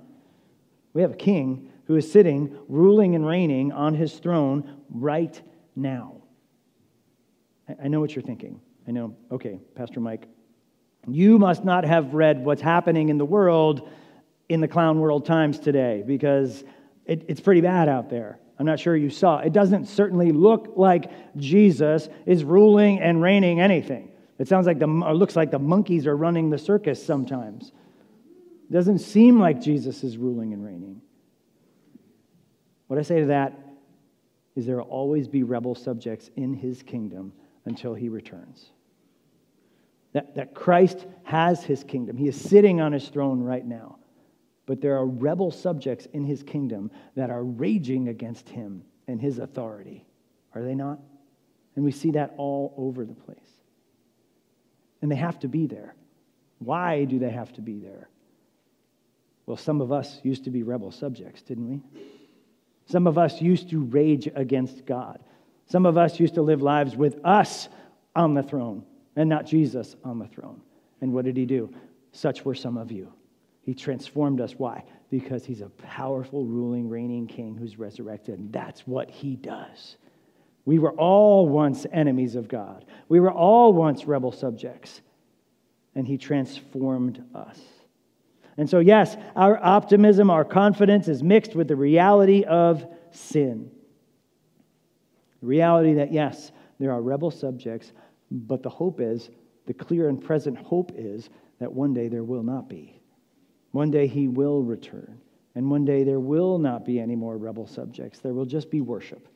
We 0.95 1.03
have 1.03 1.13
a 1.13 1.17
king 1.17 1.71
who 1.87 1.97
is 1.97 2.11
sitting, 2.11 2.57
ruling 2.69 3.15
and 3.15 3.27
reigning 3.27 3.71
on 3.73 3.95
his 3.95 4.15
throne 4.15 4.81
right 4.89 5.41
now. 5.77 6.23
I 7.83 7.89
know 7.89 8.01
what 8.01 8.15
you're 8.15 8.23
thinking. 8.23 8.61
I 8.89 8.93
know, 8.93 9.15
okay, 9.31 9.61
Pastor 9.75 10.01
Mike, 10.01 10.27
you 11.07 11.39
must 11.39 11.65
not 11.65 11.85
have 11.85 12.15
read 12.15 12.45
what's 12.45 12.63
happening 12.63 13.11
in 13.11 13.19
the 13.19 13.25
world 13.25 13.91
in 14.49 14.61
the 14.61 14.69
clown 14.69 15.01
world 15.01 15.27
times 15.27 15.59
today 15.59 16.03
because 16.07 16.65
it, 17.05 17.25
it's 17.29 17.41
pretty 17.41 17.61
bad 17.61 17.89
out 17.89 18.09
there. 18.09 18.39
I'm 18.59 18.67
not 18.67 18.79
sure 18.79 18.97
you 18.97 19.11
saw. 19.11 19.39
It 19.39 19.53
doesn't 19.53 19.87
certainly 19.87 20.33
look 20.33 20.75
like 20.77 21.11
Jesus 21.37 22.09
is 22.25 22.45
ruling 22.45 23.01
and 23.01 23.21
reigning 23.21 23.61
anything. 23.61 24.11
It 24.39 24.49
sounds 24.49 24.67
like 24.67 24.79
the 24.79 24.87
looks 24.87 25.37
like 25.37 25.51
the 25.51 25.59
monkeys 25.59 26.07
are 26.07 26.17
running 26.17 26.51
the 26.51 26.59
circus 26.59 27.05
sometimes. 27.05 27.73
It 28.69 28.73
doesn't 28.73 28.99
seem 28.99 29.41
like 29.41 29.61
Jesus 29.61 30.05
is 30.05 30.17
ruling 30.17 30.53
and 30.53 30.65
reigning. 30.65 31.01
What 32.87 32.99
I 32.99 33.03
say 33.03 33.21
to 33.21 33.27
that 33.27 33.59
is 34.57 34.67
there 34.67 34.77
will 34.77 34.85
always 34.85 35.27
be 35.29 35.43
rebel 35.43 35.75
subjects 35.75 36.31
in 36.37 36.55
his 36.55 36.83
kingdom 36.83 37.33
until 37.65 37.95
he 37.95 38.09
returns. 38.09 38.71
That, 40.13 40.37
that 40.37 40.55
Christ 40.55 41.07
has 41.25 41.65
his 41.65 41.83
kingdom. 41.83 42.17
He 42.17 42.29
is 42.29 42.41
sitting 42.41 42.81
on 42.81 42.93
his 42.93 43.09
throne 43.09 43.41
right 43.41 43.67
now. 43.67 43.99
But 44.67 44.81
there 44.81 44.97
are 44.97 45.07
rebel 45.07 45.51
subjects 45.51 46.07
in 46.13 46.25
his 46.25 46.43
kingdom 46.43 46.91
that 47.17 47.31
are 47.31 47.45
raging 47.45 48.09
against 48.09 48.49
him 48.49 48.83
and 49.07 49.21
his 49.21 49.39
authority. 49.39 50.05
Are 50.55 50.63
they 50.63 50.75
not? 50.75 50.99
And 51.77 51.85
we 51.85 51.93
see 51.93 52.13
that 52.13 52.35
all 52.37 52.73
over 52.77 53.05
the 53.05 53.15
place. 53.15 53.39
And 55.03 55.11
they 55.11 55.17
have 55.17 55.39
to 55.41 55.49
be 55.49 55.67
there. 55.67 55.95
Why 56.61 57.05
do 57.05 57.19
they 57.19 57.31
have 57.31 57.53
to 57.55 57.61
be 57.61 57.79
there? 57.79 58.09
Well, 59.47 59.57
some 59.57 59.81
of 59.81 59.93
us 59.93 60.21
used 60.23 60.45
to 60.45 60.51
be 60.51 60.63
rebel 60.63 60.91
subjects, 60.91 61.43
didn't 61.43 61.69
we? 61.69 61.83
Some 62.87 63.07
of 63.07 63.19
us 63.19 63.43
used 63.43 63.71
to 63.71 63.83
rage 63.85 64.29
against 64.35 64.87
God. 64.87 65.21
Some 65.67 65.85
of 65.87 65.99
us 65.99 66.19
used 66.21 66.35
to 66.35 66.43
live 66.43 66.63
lives 66.63 66.97
with 66.97 67.19
us 67.25 67.69
on 68.15 68.35
the 68.35 68.43
throne 68.43 68.85
and 69.17 69.29
not 69.29 69.47
Jesus 69.47 69.97
on 70.05 70.19
the 70.19 70.27
throne. 70.27 70.61
And 71.01 71.13
what 71.13 71.25
did 71.25 71.37
he 71.37 71.47
do? 71.47 71.73
Such 72.13 72.45
were 72.45 72.55
some 72.55 72.77
of 72.77 72.91
you. 72.91 73.13
He 73.65 73.75
transformed 73.75 74.41
us. 74.41 74.53
Why? 74.53 74.85
Because 75.11 75.45
he's 75.45 75.63
a 75.63 75.71
powerful, 75.71 76.45
ruling, 76.45 76.89
reigning 76.89 77.27
king 77.27 77.57
who's 77.57 77.79
resurrected. 77.79 78.39
And 78.39 78.53
that's 78.53 78.87
what 78.87 79.11
he 79.11 79.37
does. 79.37 79.97
We 80.67 80.79
were 80.79 80.93
all 80.93 81.49
once 81.49 81.87
enemies 81.93 82.35
of 82.35 82.49
God. 82.49 82.85
We 83.09 83.21
were 83.21 83.33
all 83.33 83.73
once 83.73 84.05
rebel 84.05 84.33
subjects. 84.33 85.01
And 85.95 86.07
he 86.07 86.19
transformed 86.19 87.25
us. 87.35 87.59
And 88.57 88.69
so, 88.69 88.79
yes, 88.79 89.17
our 89.35 89.59
optimism, 89.63 90.31
our 90.31 90.45
confidence 90.45 91.09
is 91.09 91.23
mixed 91.23 91.55
with 91.55 91.69
the 91.69 91.77
reality 91.77 92.45
of 92.45 92.87
sin. 93.11 93.71
The 95.41 95.47
reality 95.47 95.95
that, 95.95 96.13
yes, 96.13 96.53
there 96.79 96.93
are 96.93 97.01
rebel 97.01 97.31
subjects, 97.31 97.93
but 98.31 98.63
the 98.63 98.71
hope 98.71 99.01
is, 99.01 99.31
the 99.67 99.75
clear 99.75 100.09
and 100.09 100.23
present 100.23 100.59
hope 100.59 100.93
is 100.95 101.31
that 101.59 101.73
one 101.73 101.95
day 101.95 102.09
there 102.09 102.25
will 102.25 102.43
not 102.43 102.69
be. 102.69 103.01
One 103.75 103.91
day 103.91 104.07
he 104.07 104.29
will 104.29 104.63
return. 104.63 105.19
And 105.57 105.69
one 105.69 105.85
day 105.85 106.05
there 106.05 106.21
will 106.21 106.59
not 106.59 106.85
be 106.85 107.01
any 107.01 107.17
more 107.17 107.37
rebel 107.37 107.67
subjects. 107.67 108.21
There 108.21 108.33
will 108.33 108.45
just 108.45 108.71
be 108.71 108.81
worship. 108.81 109.27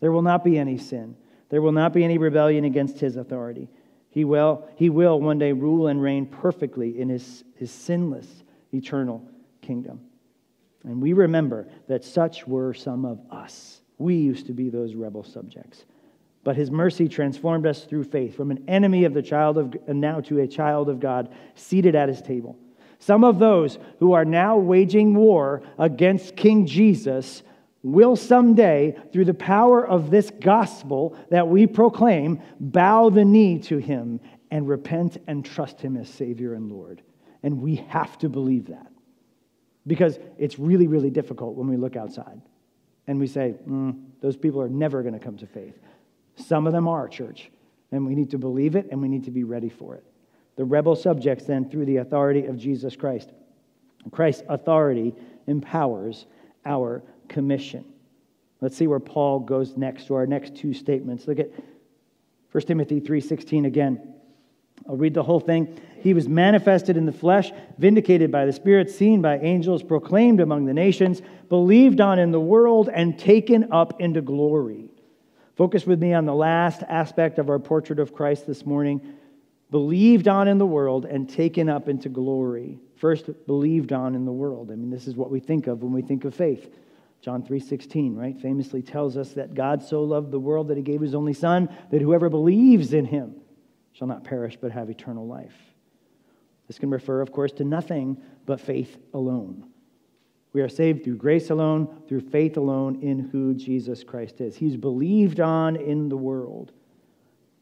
There 0.00 0.12
will 0.12 0.20
not 0.20 0.44
be 0.44 0.58
any 0.58 0.76
sin. 0.76 1.16
There 1.48 1.62
will 1.62 1.72
not 1.72 1.94
be 1.94 2.04
any 2.04 2.18
rebellion 2.18 2.66
against 2.66 3.00
his 3.00 3.16
authority. 3.16 3.70
He 4.10 4.26
will, 4.26 4.68
he 4.76 4.90
will 4.90 5.18
one 5.18 5.38
day 5.38 5.52
rule 5.52 5.86
and 5.86 6.02
reign 6.02 6.26
perfectly 6.26 7.00
in 7.00 7.08
his, 7.08 7.42
his 7.54 7.70
sinless, 7.70 8.44
eternal 8.74 9.26
kingdom. 9.62 10.02
And 10.84 11.00
we 11.00 11.14
remember 11.14 11.66
that 11.88 12.04
such 12.04 12.46
were 12.46 12.74
some 12.74 13.06
of 13.06 13.18
us. 13.30 13.80
We 13.96 14.16
used 14.16 14.44
to 14.48 14.52
be 14.52 14.68
those 14.68 14.94
rebel 14.94 15.24
subjects. 15.24 15.86
But 16.44 16.56
his 16.56 16.70
mercy 16.70 17.08
transformed 17.08 17.66
us 17.66 17.84
through 17.84 18.04
faith 18.04 18.36
from 18.36 18.50
an 18.50 18.62
enemy 18.68 19.04
of 19.04 19.14
the 19.14 19.22
child 19.22 19.56
of 19.56 19.74
and 19.86 20.02
now 20.02 20.20
to 20.20 20.40
a 20.40 20.46
child 20.46 20.90
of 20.90 21.00
God 21.00 21.34
seated 21.54 21.94
at 21.94 22.10
his 22.10 22.20
table. 22.20 22.58
Some 22.98 23.24
of 23.24 23.38
those 23.38 23.78
who 23.98 24.12
are 24.12 24.24
now 24.24 24.56
waging 24.56 25.14
war 25.14 25.62
against 25.78 26.36
King 26.36 26.66
Jesus 26.66 27.42
will 27.82 28.16
someday, 28.16 28.96
through 29.12 29.26
the 29.26 29.34
power 29.34 29.86
of 29.86 30.10
this 30.10 30.30
gospel 30.40 31.16
that 31.30 31.46
we 31.46 31.66
proclaim, 31.66 32.40
bow 32.58 33.10
the 33.10 33.24
knee 33.24 33.58
to 33.60 33.78
him 33.78 34.18
and 34.50 34.68
repent 34.68 35.18
and 35.26 35.44
trust 35.44 35.80
him 35.80 35.96
as 35.96 36.08
Savior 36.08 36.54
and 36.54 36.70
Lord. 36.70 37.02
And 37.42 37.60
we 37.62 37.76
have 37.76 38.18
to 38.18 38.28
believe 38.28 38.66
that 38.68 38.90
because 39.86 40.18
it's 40.36 40.58
really, 40.58 40.88
really 40.88 41.10
difficult 41.10 41.54
when 41.54 41.68
we 41.68 41.76
look 41.76 41.94
outside 41.94 42.40
and 43.06 43.20
we 43.20 43.26
say, 43.26 43.54
mm, 43.68 44.02
those 44.20 44.36
people 44.36 44.60
are 44.60 44.68
never 44.68 45.02
going 45.02 45.14
to 45.14 45.20
come 45.20 45.36
to 45.36 45.46
faith. 45.46 45.78
Some 46.34 46.66
of 46.66 46.72
them 46.72 46.88
are, 46.88 47.08
church, 47.08 47.50
and 47.92 48.04
we 48.04 48.14
need 48.14 48.30
to 48.30 48.38
believe 48.38 48.74
it 48.74 48.88
and 48.90 49.00
we 49.00 49.08
need 49.08 49.24
to 49.24 49.30
be 49.30 49.44
ready 49.44 49.68
for 49.68 49.94
it. 49.94 50.04
The 50.56 50.64
rebel 50.64 50.96
subjects, 50.96 51.44
then, 51.44 51.68
through 51.68 51.84
the 51.84 51.98
authority 51.98 52.46
of 52.46 52.56
Jesus 52.56 52.96
Christ. 52.96 53.30
Christ's 54.10 54.42
authority 54.48 55.14
empowers 55.46 56.26
our 56.64 57.02
commission. 57.28 57.84
Let's 58.60 58.76
see 58.76 58.86
where 58.86 59.00
Paul 59.00 59.40
goes 59.40 59.76
next 59.76 60.06
to 60.06 60.14
our 60.14 60.26
next 60.26 60.56
two 60.56 60.72
statements. 60.72 61.28
Look 61.28 61.38
at 61.38 61.50
1 62.50 62.66
Timothy 62.66 63.00
3:16 63.00 63.66
again. 63.66 64.14
I'll 64.88 64.96
read 64.96 65.14
the 65.14 65.22
whole 65.22 65.40
thing. 65.40 65.78
He 66.00 66.14
was 66.14 66.28
manifested 66.28 66.96
in 66.96 67.06
the 67.06 67.12
flesh, 67.12 67.52
vindicated 67.78 68.30
by 68.30 68.46
the 68.46 68.52
Spirit, 68.52 68.90
seen 68.90 69.20
by 69.20 69.38
angels, 69.38 69.82
proclaimed 69.82 70.40
among 70.40 70.64
the 70.64 70.74
nations, 70.74 71.22
believed 71.48 72.00
on 72.00 72.18
in 72.18 72.30
the 72.30 72.40
world, 72.40 72.88
and 72.92 73.18
taken 73.18 73.72
up 73.72 74.00
into 74.00 74.22
glory. 74.22 74.90
Focus 75.56 75.86
with 75.86 76.00
me 76.00 76.12
on 76.12 76.24
the 76.26 76.34
last 76.34 76.82
aspect 76.88 77.38
of 77.38 77.50
our 77.50 77.58
portrait 77.58 77.98
of 77.98 78.14
Christ 78.14 78.46
this 78.46 78.64
morning 78.64 79.15
believed 79.76 80.26
on 80.26 80.48
in 80.48 80.56
the 80.56 80.64
world 80.64 81.04
and 81.04 81.28
taken 81.28 81.68
up 81.68 81.86
into 81.86 82.08
glory. 82.08 82.78
First, 82.94 83.28
believed 83.46 83.92
on 83.92 84.14
in 84.14 84.24
the 84.24 84.32
world. 84.32 84.70
I 84.70 84.74
mean, 84.74 84.88
this 84.88 85.06
is 85.06 85.16
what 85.16 85.30
we 85.30 85.38
think 85.38 85.66
of 85.66 85.82
when 85.82 85.92
we 85.92 86.00
think 86.00 86.24
of 86.24 86.34
faith. 86.34 86.74
John 87.20 87.42
3:16, 87.42 88.16
right? 88.16 88.40
Famously 88.40 88.80
tells 88.80 89.18
us 89.18 89.34
that 89.34 89.52
God 89.52 89.82
so 89.82 90.02
loved 90.02 90.30
the 90.30 90.40
world 90.40 90.68
that 90.68 90.78
he 90.78 90.82
gave 90.82 91.02
his 91.02 91.14
only 91.14 91.34
son 91.34 91.68
that 91.90 92.00
whoever 92.00 92.30
believes 92.30 92.94
in 92.94 93.04
him 93.04 93.34
shall 93.92 94.08
not 94.08 94.24
perish 94.24 94.56
but 94.58 94.72
have 94.72 94.88
eternal 94.88 95.26
life. 95.26 95.74
This 96.68 96.78
can 96.78 96.88
refer, 96.88 97.20
of 97.20 97.30
course, 97.30 97.52
to 97.52 97.64
nothing 97.64 98.16
but 98.46 98.62
faith 98.62 98.96
alone. 99.12 99.66
We 100.54 100.62
are 100.62 100.70
saved 100.70 101.04
through 101.04 101.16
grace 101.16 101.50
alone, 101.50 102.02
through 102.08 102.20
faith 102.20 102.56
alone 102.56 103.02
in 103.02 103.18
who 103.18 103.52
Jesus 103.52 104.02
Christ 104.02 104.40
is. 104.40 104.56
He's 104.56 104.78
believed 104.78 105.38
on 105.38 105.76
in 105.76 106.08
the 106.08 106.16
world. 106.16 106.72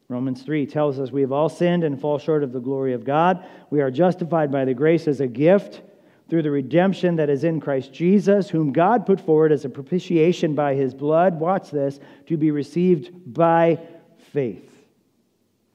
Romans 0.07 0.43
3 0.43 0.65
tells 0.67 0.99
us 0.99 1.11
we 1.11 1.21
have 1.21 1.31
all 1.31 1.49
sinned 1.49 1.83
and 1.83 1.99
fall 1.99 2.19
short 2.19 2.43
of 2.43 2.51
the 2.51 2.59
glory 2.59 2.93
of 2.93 3.03
God. 3.03 3.45
We 3.69 3.81
are 3.81 3.89
justified 3.89 4.51
by 4.51 4.65
the 4.65 4.73
grace 4.73 5.07
as 5.07 5.19
a 5.19 5.27
gift 5.27 5.81
through 6.29 6.43
the 6.43 6.51
redemption 6.51 7.15
that 7.15 7.29
is 7.29 7.43
in 7.43 7.59
Christ 7.59 7.93
Jesus, 7.93 8.49
whom 8.49 8.71
God 8.71 9.05
put 9.05 9.19
forward 9.19 9.51
as 9.51 9.65
a 9.65 9.69
propitiation 9.69 10.53
by 10.55 10.75
his 10.75 10.93
blood. 10.93 11.39
Watch 11.39 11.71
this 11.71 11.99
to 12.27 12.37
be 12.37 12.51
received 12.51 13.11
by 13.33 13.79
faith. 14.31 14.71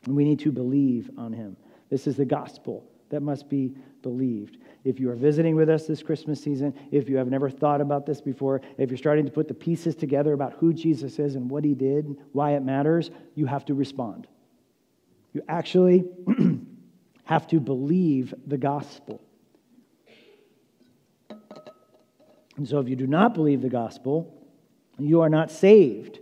And 0.06 0.16
we 0.16 0.24
need 0.24 0.40
to 0.40 0.52
believe 0.52 1.10
on 1.16 1.32
him. 1.32 1.56
This 1.88 2.06
is 2.06 2.16
the 2.16 2.24
gospel 2.24 2.84
that 3.10 3.20
must 3.20 3.48
be 3.48 3.74
believed. 4.02 4.58
If 4.84 4.98
you 4.98 5.10
are 5.10 5.16
visiting 5.16 5.56
with 5.56 5.68
us 5.68 5.86
this 5.86 6.02
Christmas 6.02 6.42
season, 6.42 6.74
if 6.90 7.08
you 7.08 7.16
have 7.18 7.28
never 7.28 7.50
thought 7.50 7.80
about 7.80 8.06
this 8.06 8.20
before, 8.20 8.62
if 8.78 8.90
you're 8.90 8.96
starting 8.96 9.26
to 9.26 9.30
put 9.30 9.46
the 9.46 9.54
pieces 9.54 9.94
together 9.94 10.32
about 10.32 10.54
who 10.54 10.72
Jesus 10.72 11.18
is 11.18 11.34
and 11.34 11.50
what 11.50 11.64
he 11.64 11.74
did, 11.74 12.16
why 12.32 12.52
it 12.52 12.62
matters, 12.62 13.10
you 13.34 13.46
have 13.46 13.64
to 13.66 13.74
respond. 13.74 14.26
You 15.34 15.42
actually 15.48 16.04
have 17.24 17.46
to 17.48 17.60
believe 17.60 18.32
the 18.46 18.56
gospel. 18.56 19.20
And 22.56 22.68
so, 22.68 22.78
if 22.78 22.88
you 22.88 22.96
do 22.96 23.06
not 23.06 23.34
believe 23.34 23.62
the 23.62 23.68
gospel, 23.68 24.34
you 24.98 25.20
are 25.20 25.28
not 25.28 25.50
saved. 25.50 26.18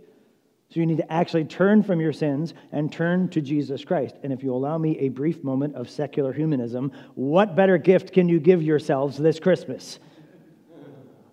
So 0.69 0.79
you 0.79 0.85
need 0.85 0.97
to 0.97 1.11
actually 1.11 1.45
turn 1.45 1.81
from 1.81 1.99
your 1.99 2.13
sins 2.13 2.53
and 2.71 2.91
turn 2.91 3.27
to 3.29 3.41
Jesus 3.41 3.83
Christ. 3.83 4.15
And 4.21 4.31
if 4.31 4.43
you 4.43 4.53
allow 4.53 4.77
me 4.77 4.99
a 4.99 5.09
brief 5.09 5.43
moment 5.43 5.75
of 5.75 5.89
secular 5.89 6.31
humanism, 6.31 6.91
what 7.15 7.55
better 7.55 7.79
gift 7.79 8.13
can 8.13 8.29
you 8.29 8.39
give 8.39 8.61
yourselves 8.61 9.17
this 9.17 9.39
Christmas? 9.39 9.99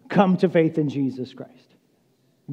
Come 0.08 0.38
to 0.38 0.48
faith 0.48 0.78
in 0.78 0.88
Jesus 0.88 1.34
Christ. 1.34 1.74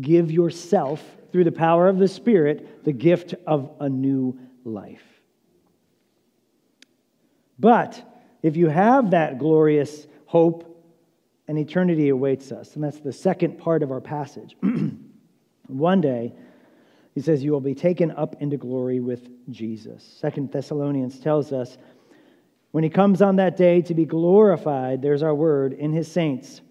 Give 0.01 0.29
yourself, 0.29 1.01
through 1.31 1.45
the 1.45 1.51
power 1.53 1.87
of 1.87 1.99
the 1.99 2.07
Spirit, 2.07 2.83
the 2.83 2.91
gift 2.91 3.33
of 3.47 3.71
a 3.79 3.87
new 3.87 4.37
life. 4.65 5.03
But 7.57 8.03
if 8.41 8.57
you 8.57 8.67
have 8.67 9.11
that 9.11 9.39
glorious 9.39 10.05
hope, 10.25 10.69
an 11.47 11.57
eternity 11.57 12.09
awaits 12.09 12.51
us. 12.51 12.75
And 12.75 12.83
that's 12.83 12.99
the 12.99 13.13
second 13.13 13.57
part 13.57 13.83
of 13.83 13.91
our 13.91 14.01
passage. 14.01 14.57
One 15.67 16.01
day, 16.01 16.33
he 17.13 17.21
says, 17.21 17.43
You 17.43 17.51
will 17.51 17.61
be 17.61 17.75
taken 17.75 18.11
up 18.11 18.35
into 18.41 18.57
glory 18.57 18.99
with 18.99 19.29
Jesus. 19.49 20.03
Second 20.19 20.51
Thessalonians 20.51 21.19
tells 21.19 21.51
us, 21.51 21.77
when 22.71 22.83
he 22.83 22.89
comes 22.89 23.21
on 23.21 23.35
that 23.35 23.55
day 23.55 23.83
to 23.83 23.93
be 23.93 24.05
glorified, 24.05 25.01
there's 25.01 25.21
our 25.21 25.35
word, 25.35 25.73
in 25.73 25.93
his 25.93 26.11
saints, 26.11 26.61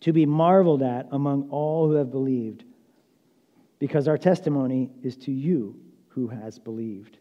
to 0.00 0.12
be 0.12 0.26
marveled 0.26 0.80
at 0.80 1.08
among 1.10 1.50
all 1.50 1.88
who 1.88 1.94
have 1.94 2.12
believed, 2.12 2.62
because 3.80 4.06
our 4.06 4.16
testimony 4.16 4.90
is 5.02 5.16
to 5.16 5.32
you 5.32 5.74
who 6.06 6.28
has 6.28 6.60
believed. 6.60 7.18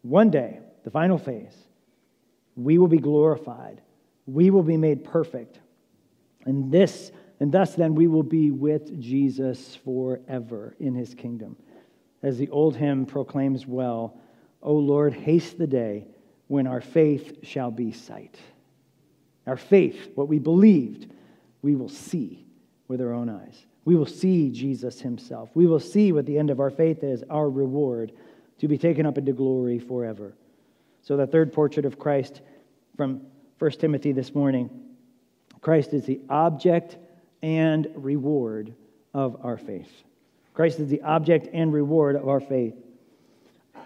One 0.00 0.30
day, 0.30 0.60
the 0.84 0.90
final 0.90 1.18
phase, 1.18 1.54
we 2.56 2.78
will 2.78 2.88
be 2.88 2.98
glorified. 2.98 3.82
We 4.26 4.48
will 4.48 4.62
be 4.62 4.78
made 4.78 5.04
perfect. 5.04 5.58
And 6.46 6.72
this 6.72 7.12
and 7.40 7.52
thus, 7.52 7.74
then, 7.74 7.94
we 7.94 8.06
will 8.08 8.24
be 8.24 8.50
with 8.50 9.00
Jesus 9.00 9.76
forever 9.76 10.74
in 10.80 10.94
his 10.94 11.14
kingdom. 11.14 11.56
As 12.22 12.36
the 12.36 12.48
old 12.50 12.76
hymn 12.76 13.06
proclaims 13.06 13.66
well, 13.66 14.18
O 14.60 14.74
Lord, 14.74 15.14
haste 15.14 15.56
the 15.56 15.66
day 15.66 16.06
when 16.48 16.66
our 16.66 16.80
faith 16.80 17.38
shall 17.44 17.70
be 17.70 17.92
sight. 17.92 18.36
Our 19.46 19.56
faith, 19.56 20.10
what 20.16 20.28
we 20.28 20.38
believed, 20.38 21.12
we 21.62 21.76
will 21.76 21.88
see 21.88 22.44
with 22.88 23.00
our 23.00 23.12
own 23.12 23.28
eyes. 23.28 23.66
We 23.84 23.94
will 23.94 24.06
see 24.06 24.50
Jesus 24.50 25.00
himself. 25.00 25.50
We 25.54 25.66
will 25.66 25.80
see 25.80 26.12
what 26.12 26.26
the 26.26 26.38
end 26.38 26.50
of 26.50 26.60
our 26.60 26.70
faith 26.70 27.04
is, 27.04 27.22
our 27.30 27.48
reward, 27.48 28.12
to 28.58 28.68
be 28.68 28.76
taken 28.76 29.06
up 29.06 29.16
into 29.16 29.32
glory 29.32 29.78
forever. 29.78 30.34
So, 31.02 31.16
the 31.16 31.26
third 31.26 31.52
portrait 31.52 31.86
of 31.86 31.98
Christ 31.98 32.40
from 32.96 33.22
1 33.58 33.70
Timothy 33.72 34.12
this 34.12 34.34
morning 34.34 34.68
Christ 35.60 35.92
is 35.94 36.04
the 36.04 36.20
object 36.28 36.96
and 37.42 37.86
reward 37.94 38.74
of 39.14 39.44
our 39.44 39.56
faith. 39.56 39.90
Christ 40.54 40.80
is 40.80 40.88
the 40.88 41.02
object 41.02 41.48
and 41.52 41.72
reward 41.72 42.16
of 42.16 42.28
our 42.28 42.40
faith. 42.40 42.74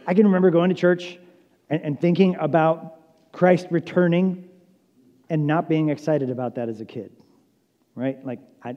I 0.06 0.14
can 0.14 0.26
remember 0.26 0.50
going 0.50 0.70
to 0.70 0.74
church 0.74 1.18
and, 1.68 1.82
and 1.82 2.00
thinking 2.00 2.36
about 2.36 2.98
Christ 3.32 3.66
returning 3.70 4.48
and 5.28 5.46
not 5.46 5.68
being 5.68 5.90
excited 5.90 6.30
about 6.30 6.56
that 6.56 6.68
as 6.68 6.80
a 6.80 6.84
kid, 6.84 7.12
right? 7.94 8.24
Like, 8.24 8.40
I, 8.62 8.76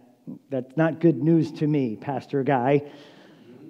that's 0.49 0.75
not 0.77 0.99
good 0.99 1.21
news 1.21 1.51
to 1.53 1.67
me, 1.67 1.95
Pastor 1.95 2.43
Guy. 2.43 2.83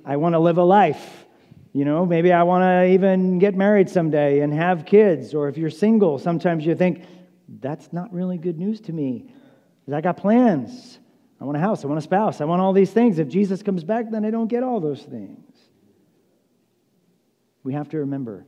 I 0.06 0.18
want 0.18 0.34
to 0.34 0.40
live 0.40 0.58
a 0.58 0.64
life. 0.64 1.26
You 1.74 1.84
know, 1.84 2.06
maybe 2.06 2.32
I 2.32 2.44
want 2.44 2.64
to 2.64 2.94
even 2.94 3.40
get 3.40 3.56
married 3.56 3.90
someday 3.90 4.40
and 4.40 4.54
have 4.54 4.86
kids. 4.86 5.34
Or 5.34 5.50
if 5.50 5.58
you're 5.58 5.70
single, 5.70 6.20
sometimes 6.20 6.66
you 6.66 6.76
think, 6.76 7.04
that's 7.60 7.92
not 7.92 8.14
really 8.14 8.38
good 8.38 8.58
news 8.58 8.80
to 8.82 8.94
me. 8.94 9.34
I 9.94 10.02
got 10.02 10.18
plans. 10.18 11.00
I 11.40 11.44
want 11.44 11.58
a 11.58 11.62
house. 11.62 11.84
I 11.84 11.88
want 11.88 12.00
a 12.00 12.02
spouse. 12.02 12.42
I 12.42 12.46
want 12.46 12.62
all 12.62 12.74
these 12.74 12.92
things. 12.92 13.20
If 13.20 13.28
Jesus 13.28 13.62
comes 13.62 13.84
back, 13.84 14.10
then 14.10 14.26
I 14.26 14.32
don't 14.32 14.48
get 14.48 14.64
all 14.64 14.80
those 14.80 15.04
things. 15.04 15.54
We 17.64 17.74
have 17.74 17.90
to 17.90 17.98
remember 17.98 18.46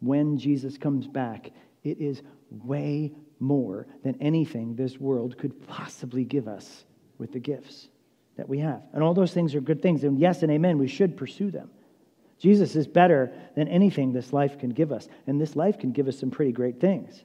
when 0.00 0.38
Jesus 0.38 0.76
comes 0.76 1.06
back, 1.06 1.50
it 1.84 2.00
is 2.00 2.22
way 2.50 3.12
more 3.38 3.86
than 4.02 4.16
anything 4.20 4.74
this 4.74 4.98
world 4.98 5.38
could 5.38 5.66
possibly 5.66 6.24
give 6.24 6.48
us 6.48 6.84
with 7.18 7.32
the 7.32 7.38
gifts 7.38 7.88
that 8.36 8.48
we 8.48 8.58
have. 8.58 8.82
And 8.92 9.02
all 9.02 9.14
those 9.14 9.32
things 9.32 9.54
are 9.54 9.60
good 9.60 9.82
things. 9.82 10.04
And 10.04 10.18
yes 10.18 10.42
and 10.42 10.50
amen, 10.50 10.78
we 10.78 10.88
should 10.88 11.16
pursue 11.16 11.50
them. 11.50 11.70
Jesus 12.38 12.74
is 12.74 12.86
better 12.86 13.32
than 13.54 13.68
anything 13.68 14.12
this 14.12 14.32
life 14.32 14.58
can 14.58 14.70
give 14.70 14.92
us. 14.92 15.08
And 15.26 15.40
this 15.40 15.56
life 15.56 15.78
can 15.78 15.92
give 15.92 16.08
us 16.08 16.18
some 16.18 16.30
pretty 16.30 16.52
great 16.52 16.80
things. 16.80 17.22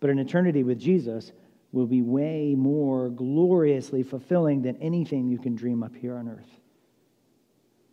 But 0.00 0.10
an 0.10 0.18
eternity 0.18 0.62
with 0.62 0.78
Jesus 0.78 1.32
will 1.74 1.86
be 1.86 2.02
way 2.02 2.54
more 2.56 3.10
gloriously 3.10 4.04
fulfilling 4.04 4.62
than 4.62 4.76
anything 4.76 5.26
you 5.26 5.38
can 5.38 5.56
dream 5.56 5.82
up 5.82 5.94
here 5.96 6.16
on 6.16 6.28
earth. 6.28 6.48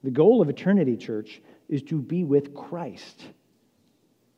The 0.04 0.12
goal 0.12 0.40
of 0.40 0.50
eternity, 0.50 0.96
church, 0.96 1.42
is 1.68 1.82
to 1.84 2.00
be 2.00 2.24
with 2.24 2.54
Christ. 2.54 3.24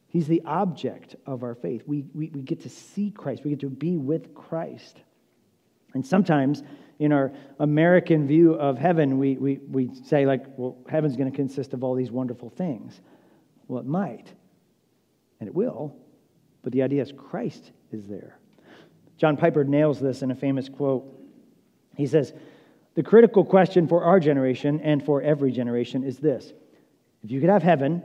He's 0.07 0.27
the 0.27 0.41
object 0.45 1.17
of 1.25 1.43
our 1.43 1.55
faith. 1.55 1.83
We, 1.85 2.05
we, 2.13 2.29
we 2.29 2.41
get 2.41 2.61
to 2.61 2.69
see 2.69 3.11
Christ, 3.11 3.43
we 3.43 3.49
get 3.49 3.59
to 3.59 3.69
be 3.69 3.97
with 3.97 4.33
Christ. 4.33 5.01
And 5.93 6.05
sometimes 6.05 6.63
in 6.99 7.11
our 7.11 7.33
American 7.59 8.25
view 8.25 8.53
of 8.53 8.77
heaven, 8.77 9.17
we, 9.17 9.35
we, 9.35 9.59
we 9.69 9.93
say, 10.05 10.25
like, 10.25 10.45
well, 10.55 10.77
heaven's 10.87 11.17
going 11.17 11.29
to 11.29 11.35
consist 11.35 11.73
of 11.73 11.83
all 11.83 11.95
these 11.95 12.11
wonderful 12.11 12.49
things. 12.49 13.01
Well, 13.67 13.81
it 13.81 13.85
might, 13.85 14.31
and 15.41 15.49
it 15.49 15.53
will, 15.53 15.97
but 16.61 16.71
the 16.71 16.81
idea 16.81 17.01
is 17.01 17.11
Christ 17.11 17.71
is 17.91 18.07
there. 18.07 18.39
John 19.17 19.37
Piper 19.37 19.63
nails 19.63 19.99
this 19.99 20.21
in 20.21 20.31
a 20.31 20.35
famous 20.35 20.69
quote. 20.69 21.05
He 21.95 22.07
says, 22.07 22.33
The 22.95 23.03
critical 23.03 23.45
question 23.45 23.87
for 23.87 24.03
our 24.03 24.19
generation 24.19 24.79
and 24.81 25.03
for 25.03 25.21
every 25.21 25.51
generation 25.51 26.03
is 26.03 26.17
this 26.17 26.51
If 27.23 27.31
you 27.31 27.39
could 27.39 27.49
have 27.49 27.63
heaven 27.63 28.03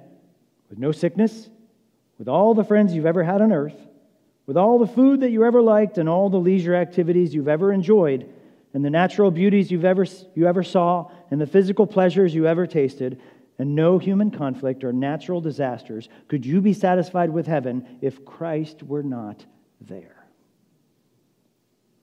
with 0.68 0.78
no 0.78 0.92
sickness, 0.92 1.48
with 2.18 2.28
all 2.28 2.54
the 2.54 2.64
friends 2.64 2.94
you've 2.94 3.06
ever 3.06 3.22
had 3.22 3.40
on 3.40 3.52
earth, 3.52 3.76
with 4.46 4.56
all 4.56 4.78
the 4.78 4.86
food 4.86 5.20
that 5.20 5.30
you 5.30 5.44
ever 5.44 5.62
liked 5.62 5.98
and 5.98 6.08
all 6.08 6.30
the 6.30 6.38
leisure 6.38 6.74
activities 6.74 7.34
you've 7.34 7.48
ever 7.48 7.72
enjoyed, 7.72 8.28
and 8.74 8.84
the 8.84 8.90
natural 8.90 9.30
beauties 9.30 9.70
you've 9.70 9.84
ever, 9.84 10.06
you 10.34 10.46
ever 10.46 10.62
saw, 10.62 11.10
and 11.30 11.40
the 11.40 11.46
physical 11.46 11.86
pleasures 11.86 12.34
you 12.34 12.46
ever 12.46 12.66
tasted, 12.66 13.20
and 13.58 13.74
no 13.74 13.98
human 13.98 14.30
conflict 14.30 14.84
or 14.84 14.92
natural 14.92 15.40
disasters, 15.40 16.08
could 16.28 16.46
you 16.46 16.60
be 16.60 16.72
satisfied 16.72 17.30
with 17.30 17.46
heaven 17.46 17.98
if 18.00 18.24
Christ 18.24 18.82
were 18.82 19.02
not 19.02 19.44
there? 19.80 20.17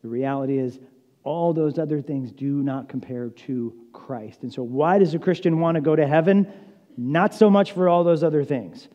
The 0.05 0.11
reality 0.11 0.59
is, 0.59 0.77
all 1.23 1.51
those 1.51 1.79
other 1.79 1.99
things 1.99 2.31
do 2.31 2.61
not 2.61 2.87
compare 2.87 3.31
to 3.31 3.73
Christ. 3.91 4.43
And 4.43 4.53
so, 4.53 4.61
why 4.61 4.99
does 4.99 5.15
a 5.15 5.17
Christian 5.17 5.59
want 5.59 5.73
to 5.73 5.81
go 5.81 5.95
to 5.95 6.05
heaven? 6.05 6.53
Not 6.95 7.33
so 7.33 7.49
much 7.49 7.71
for 7.71 7.89
all 7.89 8.03
those 8.03 8.23
other 8.23 8.43
things, 8.43 8.87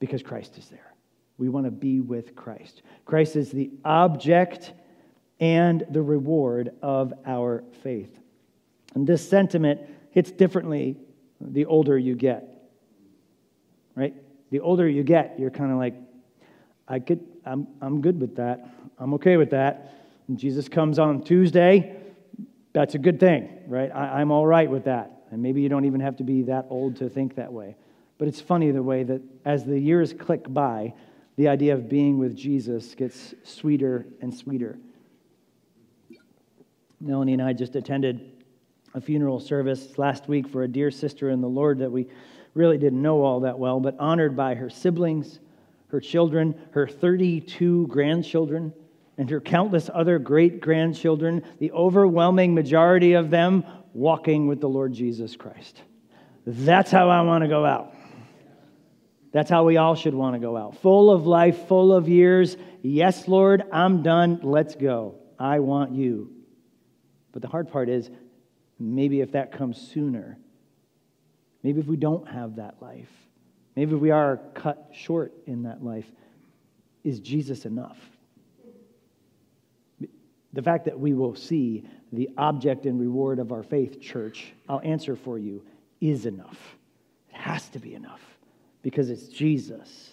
because 0.00 0.22
Christ 0.22 0.56
is 0.56 0.66
there. 0.68 0.94
We 1.36 1.50
want 1.50 1.66
to 1.66 1.70
be 1.70 2.00
with 2.00 2.34
Christ. 2.34 2.80
Christ 3.04 3.36
is 3.36 3.50
the 3.50 3.70
object 3.84 4.72
and 5.40 5.84
the 5.90 6.00
reward 6.00 6.70
of 6.80 7.12
our 7.26 7.64
faith. 7.82 8.18
And 8.94 9.06
this 9.06 9.28
sentiment 9.28 9.82
hits 10.12 10.30
differently 10.30 10.96
the 11.38 11.66
older 11.66 11.98
you 11.98 12.14
get. 12.14 12.48
Right? 13.94 14.14
The 14.50 14.60
older 14.60 14.88
you 14.88 15.02
get, 15.02 15.38
you're 15.38 15.50
kind 15.50 15.70
of 15.70 15.76
like, 15.76 15.96
I 16.88 16.98
could, 16.98 17.20
I'm, 17.46 17.66
I'm 17.80 18.00
good 18.00 18.20
with 18.20 18.36
that. 18.36 18.68
I'm 18.98 19.14
okay 19.14 19.36
with 19.36 19.50
that. 19.50 19.94
And 20.28 20.38
Jesus 20.38 20.68
comes 20.68 20.98
on 20.98 21.22
Tuesday, 21.22 21.96
that's 22.72 22.94
a 22.94 22.98
good 22.98 23.20
thing, 23.20 23.48
right? 23.66 23.90
I, 23.94 24.20
I'm 24.20 24.30
all 24.30 24.46
right 24.46 24.68
with 24.68 24.84
that. 24.84 25.10
And 25.30 25.42
maybe 25.42 25.60
you 25.62 25.68
don't 25.68 25.84
even 25.84 26.00
have 26.00 26.16
to 26.16 26.24
be 26.24 26.42
that 26.42 26.66
old 26.70 26.96
to 26.96 27.08
think 27.08 27.36
that 27.36 27.52
way. 27.52 27.76
But 28.18 28.28
it's 28.28 28.40
funny 28.40 28.70
the 28.70 28.82
way 28.82 29.02
that 29.04 29.22
as 29.44 29.64
the 29.64 29.78
years 29.78 30.12
click 30.12 30.44
by, 30.52 30.94
the 31.36 31.48
idea 31.48 31.74
of 31.74 31.88
being 31.88 32.18
with 32.18 32.36
Jesus 32.36 32.94
gets 32.94 33.34
sweeter 33.42 34.06
and 34.20 34.32
sweeter. 34.32 34.78
Melanie 37.00 37.32
and 37.32 37.42
I 37.42 37.52
just 37.52 37.76
attended 37.76 38.44
a 38.94 39.00
funeral 39.00 39.40
service 39.40 39.98
last 39.98 40.28
week 40.28 40.48
for 40.48 40.62
a 40.62 40.68
dear 40.68 40.90
sister 40.90 41.30
in 41.30 41.40
the 41.40 41.48
Lord 41.48 41.80
that 41.80 41.90
we 41.90 42.06
really 42.54 42.78
didn't 42.78 43.02
know 43.02 43.22
all 43.22 43.40
that 43.40 43.58
well, 43.58 43.80
but 43.80 43.96
honored 43.98 44.36
by 44.36 44.54
her 44.54 44.70
siblings, 44.70 45.40
her 45.94 46.00
children, 46.00 46.60
her 46.72 46.88
32 46.88 47.86
grandchildren, 47.86 48.72
and 49.16 49.30
her 49.30 49.40
countless 49.40 49.88
other 49.94 50.18
great 50.18 50.60
grandchildren, 50.60 51.44
the 51.60 51.70
overwhelming 51.70 52.52
majority 52.52 53.12
of 53.12 53.30
them 53.30 53.64
walking 53.92 54.48
with 54.48 54.60
the 54.60 54.68
Lord 54.68 54.92
Jesus 54.92 55.36
Christ. 55.36 55.80
That's 56.44 56.90
how 56.90 57.10
I 57.10 57.20
want 57.22 57.44
to 57.44 57.48
go 57.48 57.64
out. 57.64 57.94
That's 59.30 59.48
how 59.48 59.62
we 59.64 59.76
all 59.76 59.94
should 59.94 60.14
want 60.14 60.34
to 60.34 60.40
go 60.40 60.56
out. 60.56 60.78
Full 60.78 61.12
of 61.12 61.28
life, 61.28 61.68
full 61.68 61.92
of 61.92 62.08
years. 62.08 62.56
Yes, 62.82 63.28
Lord, 63.28 63.62
I'm 63.72 64.02
done. 64.02 64.40
Let's 64.42 64.74
go. 64.74 65.14
I 65.38 65.60
want 65.60 65.92
you. 65.92 66.32
But 67.30 67.40
the 67.40 67.48
hard 67.48 67.70
part 67.70 67.88
is 67.88 68.10
maybe 68.80 69.20
if 69.20 69.30
that 69.32 69.52
comes 69.52 69.80
sooner, 69.80 70.38
maybe 71.62 71.78
if 71.78 71.86
we 71.86 71.96
don't 71.96 72.28
have 72.28 72.56
that 72.56 72.82
life, 72.82 73.10
maybe 73.76 73.94
we 73.94 74.10
are 74.10 74.40
cut 74.54 74.90
short 74.92 75.32
in 75.46 75.62
that 75.64 75.84
life, 75.84 76.10
is 77.02 77.20
Jesus 77.20 77.66
enough? 77.66 77.98
The 80.52 80.62
fact 80.62 80.84
that 80.84 80.98
we 80.98 81.12
will 81.14 81.34
see 81.34 81.84
the 82.12 82.30
object 82.38 82.86
and 82.86 83.00
reward 83.00 83.40
of 83.40 83.50
our 83.50 83.64
faith, 83.64 84.00
church, 84.00 84.52
I'll 84.68 84.80
answer 84.84 85.16
for 85.16 85.36
you, 85.38 85.64
is 86.00 86.26
enough. 86.26 86.76
It 87.30 87.36
has 87.36 87.68
to 87.70 87.80
be 87.80 87.94
enough 87.94 88.20
because 88.82 89.10
it's 89.10 89.26
Jesus. 89.26 90.12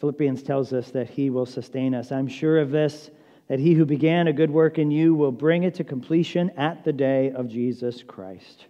Philippians 0.00 0.42
tells 0.42 0.72
us 0.72 0.90
that 0.90 1.10
he 1.10 1.30
will 1.30 1.46
sustain 1.46 1.94
us. 1.94 2.10
I'm 2.12 2.28
sure 2.28 2.58
of 2.58 2.70
this, 2.70 3.10
that 3.48 3.58
he 3.58 3.74
who 3.74 3.84
began 3.84 4.28
a 4.28 4.32
good 4.32 4.50
work 4.50 4.78
in 4.78 4.90
you 4.90 5.14
will 5.14 5.32
bring 5.32 5.62
it 5.62 5.74
to 5.76 5.84
completion 5.84 6.50
at 6.56 6.84
the 6.84 6.92
day 6.92 7.30
of 7.30 7.48
Jesus 7.48 8.02
Christ. 8.02 8.66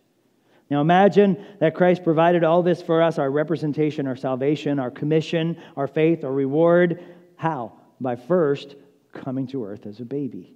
Now 0.71 0.81
imagine 0.81 1.43
that 1.61 1.75
Christ 1.75 2.05
provided 2.05 2.45
all 2.45 2.63
this 2.63 2.83
for 2.83 3.03
us 3.03 3.19
our 3.19 3.31
representation, 3.31 4.07
our 4.07 4.17
salvation, 4.17 4.79
our 4.79 4.91
commission, 4.91 5.57
our 5.77 5.87
faith, 5.87 6.25
our 6.25 6.33
reward. 6.33 7.03
How? 7.37 7.73
By 8.01 8.17
first 8.17 8.77
coming 9.13 9.47
to 9.49 9.65
earth 9.65 9.87
as 9.87 10.01
a 10.01 10.05
baby. 10.05 10.55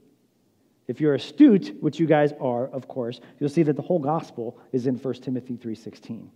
If 0.86 1.00
you're 1.00 1.14
astute, 1.14 1.76
which 1.80 1.98
you 1.98 2.06
guys 2.06 2.32
are, 2.40 2.66
of 2.66 2.88
course, 2.88 3.20
you'll 3.38 3.48
see 3.48 3.62
that 3.62 3.76
the 3.76 3.82
whole 3.82 3.98
gospel 3.98 4.58
is 4.72 4.86
in 4.86 4.98
1 4.98 5.22
Timothy 5.22 5.56
3:16. 5.56 6.28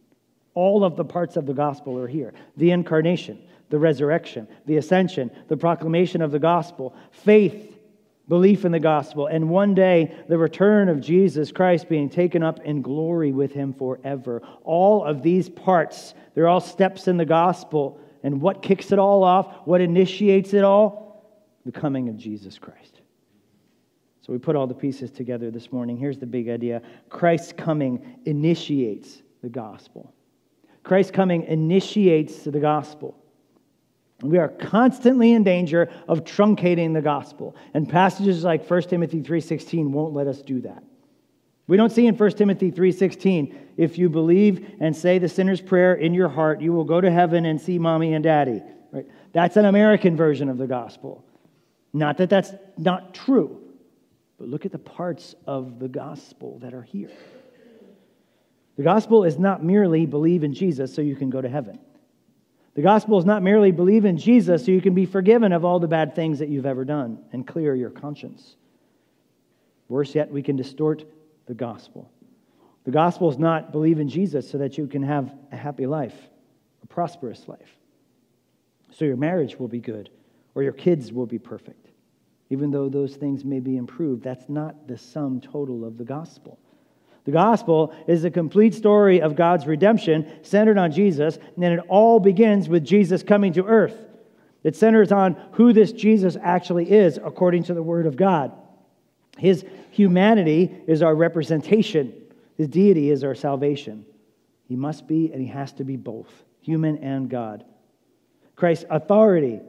All 0.55 0.85
of 0.85 0.97
the 0.97 1.05
parts 1.05 1.37
of 1.37 1.45
the 1.45 1.53
gospel 1.53 1.99
are 1.99 2.07
here. 2.07 2.33
The 2.57 2.71
incarnation, 2.71 3.39
the 3.69 3.79
resurrection, 3.79 4.49
the 4.65 4.79
ascension, 4.79 5.31
the 5.49 5.57
proclamation 5.57 6.23
of 6.23 6.31
the 6.31 6.39
gospel, 6.39 6.95
faith, 7.11 7.76
belief 8.29 8.65
in 8.65 8.73
the 8.73 8.81
gospel, 8.81 9.27
and 9.27 9.49
one 9.49 9.75
day 9.75 10.15
the 10.29 10.39
return 10.39 10.89
of 10.89 11.01
Jesus 11.01 11.53
Christ 11.53 11.89
being 11.89 12.09
taken 12.09 12.43
up 12.43 12.61
in 12.65 12.83
glory 12.83 13.33
with 13.33 13.53
him 13.53 13.73
forever. 13.73 14.43
All 14.65 15.05
of 15.05 15.23
these 15.23 15.49
parts, 15.49 16.15
they're 16.35 16.49
all 16.49 16.61
steps 16.61 17.09
in 17.09 17.17
the 17.17 17.25
gospel. 17.25 18.01
And 18.23 18.41
what 18.41 18.63
kicks 18.63 18.91
it 18.91 18.99
all 18.99 19.23
off? 19.23 19.67
What 19.67 19.81
initiates 19.81 20.55
it 20.55 20.65
all? 20.65 21.25
The 21.65 21.73
coming 21.73 22.09
of 22.09 22.17
Jesus 22.17 22.59
Christ. 22.59 23.01
So 24.23 24.33
we 24.33 24.41
put 24.41 24.57
all 24.57 24.67
the 24.67 24.75
pieces 24.75 25.13
together 25.13 25.53
this 25.53 25.71
morning. 25.71 25.97
Here's 25.97 26.19
the 26.19 26.27
big 26.27 26.49
idea 26.49 26.83
Christ's 27.09 27.53
coming 27.53 28.19
initiates 28.25 29.23
the 29.41 29.49
gospel. 29.49 30.13
Christ's 30.83 31.13
coming 31.13 31.45
initiates 31.45 32.43
the 32.43 32.59
gospel. 32.59 33.17
We 34.23 34.39
are 34.39 34.49
constantly 34.49 35.33
in 35.33 35.45
danger 35.45 35.91
of 36.09 36.25
truncating 36.25 36.95
the 36.95 37.03
gospel. 37.03 37.55
And 37.75 37.89
passages 37.89 38.45
like 38.45 38.65
1 38.65 38.89
Timothy 38.89 39.21
3:16 39.21 39.93
won't 39.93 40.15
let 40.15 40.27
us 40.27 40.41
do 40.41 40.61
that. 40.63 40.83
We 41.69 41.77
don't 41.77 41.91
see 41.91 42.07
in 42.07 42.15
1 42.15 42.39
Timothy 42.39 42.71
3:16, 42.71 43.55
if 43.77 43.99
you 43.99 44.09
believe 44.09 44.67
and 44.81 44.97
say 44.97 45.19
the 45.19 45.29
sinner's 45.29 45.61
prayer 45.61 45.95
in 45.95 46.15
your 46.15 46.29
heart, 46.29 46.61
you 46.61 46.73
will 46.73 46.85
go 46.85 47.01
to 47.01 47.11
heaven 47.11 47.45
and 47.45 47.61
see 47.61 47.79
mommy 47.79 48.15
and 48.15 48.25
daddy. 48.25 48.63
Right? 48.93 49.07
That's 49.33 49.57
an 49.57 49.67
American 49.67 50.17
version 50.17 50.49
of 50.49 50.59
the 50.59 50.67
gospel. 50.67 51.25
Not 51.93 52.19
that 52.19 52.31
that's 52.31 52.55
not 52.79 53.13
true. 53.13 53.61
But 54.39 54.49
look 54.49 54.67
at 54.67 54.73
the 54.73 54.79
parts 54.79 55.35
of 55.47 55.79
the 55.79 55.89
gospel 55.89 56.59
that 56.61 56.75
are 56.75 56.83
here. 56.83 57.11
The 58.77 58.83
gospel 58.83 59.25
is 59.25 59.39
not 59.39 59.65
merely 59.65 60.05
believe 60.05 60.45
in 60.45 60.53
Jesus 60.53 60.95
so 60.95 61.01
you 61.01 61.17
can 61.17 61.31
go 61.31 61.41
to 61.41 61.49
heaven. 61.49 61.79
The 62.77 62.83
gospel 62.83 63.19
is 63.19 63.25
not 63.25 63.43
merely 63.43 63.73
believe 63.73 64.05
in 64.05 64.19
Jesus 64.19 64.67
so 64.67 64.71
you 64.71 64.83
can 64.83 64.93
be 64.93 65.07
forgiven 65.07 65.53
of 65.53 65.65
all 65.65 65.81
the 65.81 65.89
bad 65.89 66.15
things 66.15 66.39
that 66.41 66.51
you've 66.51 66.67
ever 66.67 66.85
done 66.85 67.19
and 67.33 67.47
clear 67.47 67.75
your 67.75 67.89
conscience. 67.89 68.57
Worse 69.89 70.15
yet, 70.15 70.31
we 70.31 70.43
can 70.43 70.57
distort 70.57 71.05
the 71.47 71.55
gospel. 71.55 72.11
The 72.85 72.91
gospel 72.91 73.31
is 73.31 73.39
not 73.39 73.73
believe 73.73 73.99
in 73.99 74.11
Jesus 74.11 74.51
so 74.51 74.59
that 74.59 74.77
you 74.77 74.87
can 74.87 75.03
have 75.03 75.35
a 75.51 75.57
happy 75.57 75.87
life, 75.87 76.17
a 76.83 76.87
prosperous 76.87 77.49
life. 77.49 77.79
So 78.93 79.07
your 79.07 79.17
marriage 79.17 79.59
will 79.59 79.69
be 79.69 79.81
good 79.81 80.11
or 80.55 80.63
your 80.63 80.73
kids 80.73 81.11
will 81.11 81.27
be 81.27 81.39
perfect. 81.39 81.89
Even 82.51 82.71
though 82.71 82.91
those 82.91 83.17
things 83.17 83.43
may 83.43 83.59
be 83.59 83.79
improved, 83.79 84.23
that's 84.23 84.51
not 84.51 84.87
the 84.87 84.99
sum 84.99 85.41
total 85.41 85.83
of 85.83 85.97
the 85.97 86.05
gospel. 86.05 86.59
The 87.27 87.33
gospel 87.33 87.93
is 88.07 88.25
a 88.25 88.31
complete 88.31 88.73
story 88.73 89.21
of 89.21 89.35
God's 89.35 89.67
redemption 89.67 90.31
centered 90.43 90.79
on 90.79 90.93
Jesus, 90.93 91.37
and 91.37 91.63
then 91.63 91.73
it 91.73 91.81
all 91.89 92.21
begins 92.21 92.69
with 92.69 92.85
Jesus 92.85 93.25
coming 93.25 93.53
to 93.55 93.67
earth. 93.67 93.97
It 94.63 94.77
centers 94.77 95.11
on 95.11 95.37
who 95.53 95.73
this 95.73 95.93
Jesus 95.93 96.37
actually 96.41 96.91
is 96.91 97.19
according 97.23 97.65
to 97.65 97.75
the 97.75 97.83
Word 97.83 98.07
of 98.07 98.17
God. 98.17 98.53
His 99.37 99.65
humanity 99.91 100.73
is 100.87 101.03
our 101.03 101.15
representation, 101.15 102.15
his 102.57 102.69
deity 102.69 103.11
is 103.11 103.25
our 103.25 103.35
salvation. 103.35 104.07
He 104.69 104.77
must 104.77 105.07
be 105.07 105.31
and 105.33 105.41
he 105.41 105.49
has 105.49 105.73
to 105.75 105.85
be 105.85 105.97
both, 105.97 106.31
human 106.61 106.99
and 106.99 107.29
God. 107.29 107.65
Christ's 108.55 108.87
authority 108.89 109.61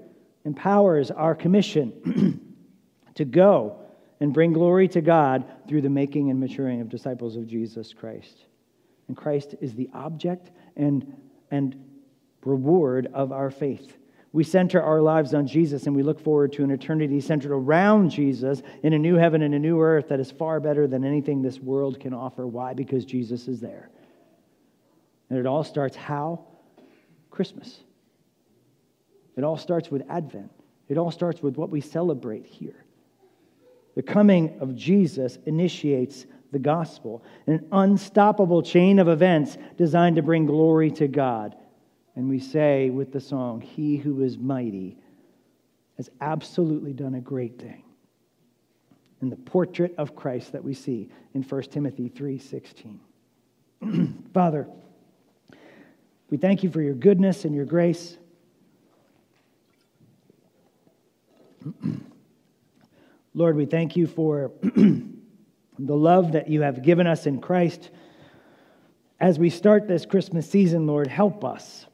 empowers 0.45 1.11
our 1.11 1.35
commission 1.35 2.55
to 3.15 3.25
go 3.25 3.79
and 4.19 4.33
bring 4.33 4.53
glory 4.53 4.87
to 4.89 5.01
God 5.01 5.45
through 5.67 5.81
the 5.81 5.89
making 5.89 6.29
and 6.29 6.39
maturing 6.39 6.81
of 6.81 6.89
disciples 6.89 7.35
of 7.35 7.47
Jesus 7.47 7.93
Christ. 7.93 8.45
And 9.07 9.15
Christ 9.15 9.55
is 9.61 9.75
the 9.75 9.89
object 9.93 10.51
and, 10.75 11.15
and 11.51 11.83
reward 12.43 13.09
of 13.13 13.31
our 13.31 13.51
faith. 13.51 13.97
We 14.33 14.43
center 14.43 14.81
our 14.81 15.01
lives 15.01 15.33
on 15.33 15.47
Jesus 15.47 15.87
and 15.87 15.95
we 15.95 16.03
look 16.03 16.19
forward 16.19 16.53
to 16.53 16.63
an 16.63 16.71
eternity 16.71 17.21
centered 17.21 17.51
around 17.51 18.09
Jesus 18.09 18.61
in 18.83 18.93
a 18.93 18.99
new 18.99 19.15
heaven 19.15 19.41
and 19.41 19.55
a 19.55 19.59
new 19.59 19.81
earth 19.81 20.09
that 20.09 20.19
is 20.19 20.31
far 20.31 20.59
better 20.59 20.87
than 20.87 21.05
anything 21.05 21.41
this 21.41 21.59
world 21.59 21.99
can 21.99 22.13
offer. 22.13 22.45
Why? 22.45 22.73
Because 22.73 23.05
Jesus 23.05 23.47
is 23.47 23.59
there. 23.59 23.89
And 25.29 25.39
it 25.39 25.45
all 25.45 25.63
starts 25.63 25.95
how? 25.95 26.45
Christmas. 27.31 27.79
It 29.37 29.43
all 29.43 29.57
starts 29.57 29.89
with 29.89 30.03
Advent. 30.09 30.51
It 30.89 30.97
all 30.97 31.11
starts 31.11 31.41
with 31.41 31.57
what 31.57 31.69
we 31.69 31.81
celebrate 31.81 32.45
here. 32.45 32.83
The 33.97 34.03
coming 34.03 34.55
of 34.59 34.75
Jesus 34.75 35.39
initiates 35.47 36.27
the 36.51 36.59
gospel, 36.59 37.23
an 37.47 37.65
unstoppable 37.71 38.61
chain 38.61 38.99
of 38.99 39.07
events 39.07 39.57
designed 39.75 40.17
to 40.17 40.21
bring 40.21 40.45
glory 40.45 40.91
to 40.91 41.07
God. 41.07 41.55
And 42.15 42.29
we 42.29 42.37
say 42.39 42.91
with 42.91 43.11
the 43.11 43.19
song, 43.19 43.59
He 43.59 43.97
who 43.97 44.21
is 44.21 44.37
mighty 44.37 44.99
has 45.95 46.11
absolutely 46.21 46.93
done 46.93 47.15
a 47.15 47.19
great 47.19 47.57
thing. 47.57 47.81
In 49.23 49.31
the 49.31 49.35
portrait 49.35 49.95
of 49.97 50.15
Christ 50.15 50.51
that 50.51 50.63
we 50.63 50.75
see 50.75 51.09
in 51.33 51.41
1 51.41 51.61
Timothy 51.63 52.07
3:16. 52.07 52.99
Father, 54.31 54.67
we 56.29 56.37
thank 56.37 56.61
you 56.61 56.69
for 56.69 56.83
your 56.83 56.93
goodness 56.93 57.45
and 57.45 57.55
your 57.55 57.65
grace. 57.65 58.15
Lord, 63.37 63.55
we 63.55 63.67
thank 63.67 63.95
you 63.95 64.07
for 64.07 64.51
the 64.63 65.05
love 65.77 66.31
that 66.31 66.49
you 66.49 66.63
have 66.63 66.81
given 66.81 67.05
us 67.05 67.27
in 67.27 67.39
Christ. 67.39 67.91
As 69.19 69.37
we 69.37 69.51
start 69.51 69.87
this 69.87 70.07
Christmas 70.07 70.49
season, 70.49 70.87
Lord, 70.87 71.05
help 71.05 71.45
us. 71.45 71.85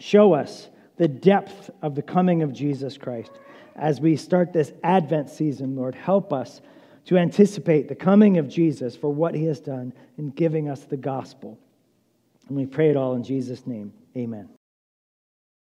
Show 0.00 0.32
us 0.32 0.70
the 0.96 1.08
depth 1.08 1.68
of 1.82 1.94
the 1.94 2.00
coming 2.00 2.42
of 2.42 2.54
Jesus 2.54 2.96
Christ. 2.96 3.32
As 3.74 4.00
we 4.00 4.16
start 4.16 4.54
this 4.54 4.72
Advent 4.82 5.28
season, 5.28 5.76
Lord, 5.76 5.94
help 5.94 6.32
us 6.32 6.62
to 7.04 7.18
anticipate 7.18 7.88
the 7.88 7.94
coming 7.94 8.38
of 8.38 8.48
Jesus 8.48 8.96
for 8.96 9.12
what 9.12 9.34
he 9.34 9.44
has 9.44 9.60
done 9.60 9.92
in 10.16 10.30
giving 10.30 10.70
us 10.70 10.84
the 10.84 10.96
gospel. 10.96 11.58
And 12.48 12.56
we 12.56 12.64
pray 12.64 12.88
it 12.88 12.96
all 12.96 13.12
in 13.12 13.24
Jesus' 13.24 13.66
name. 13.66 13.92
Amen. 14.16 14.48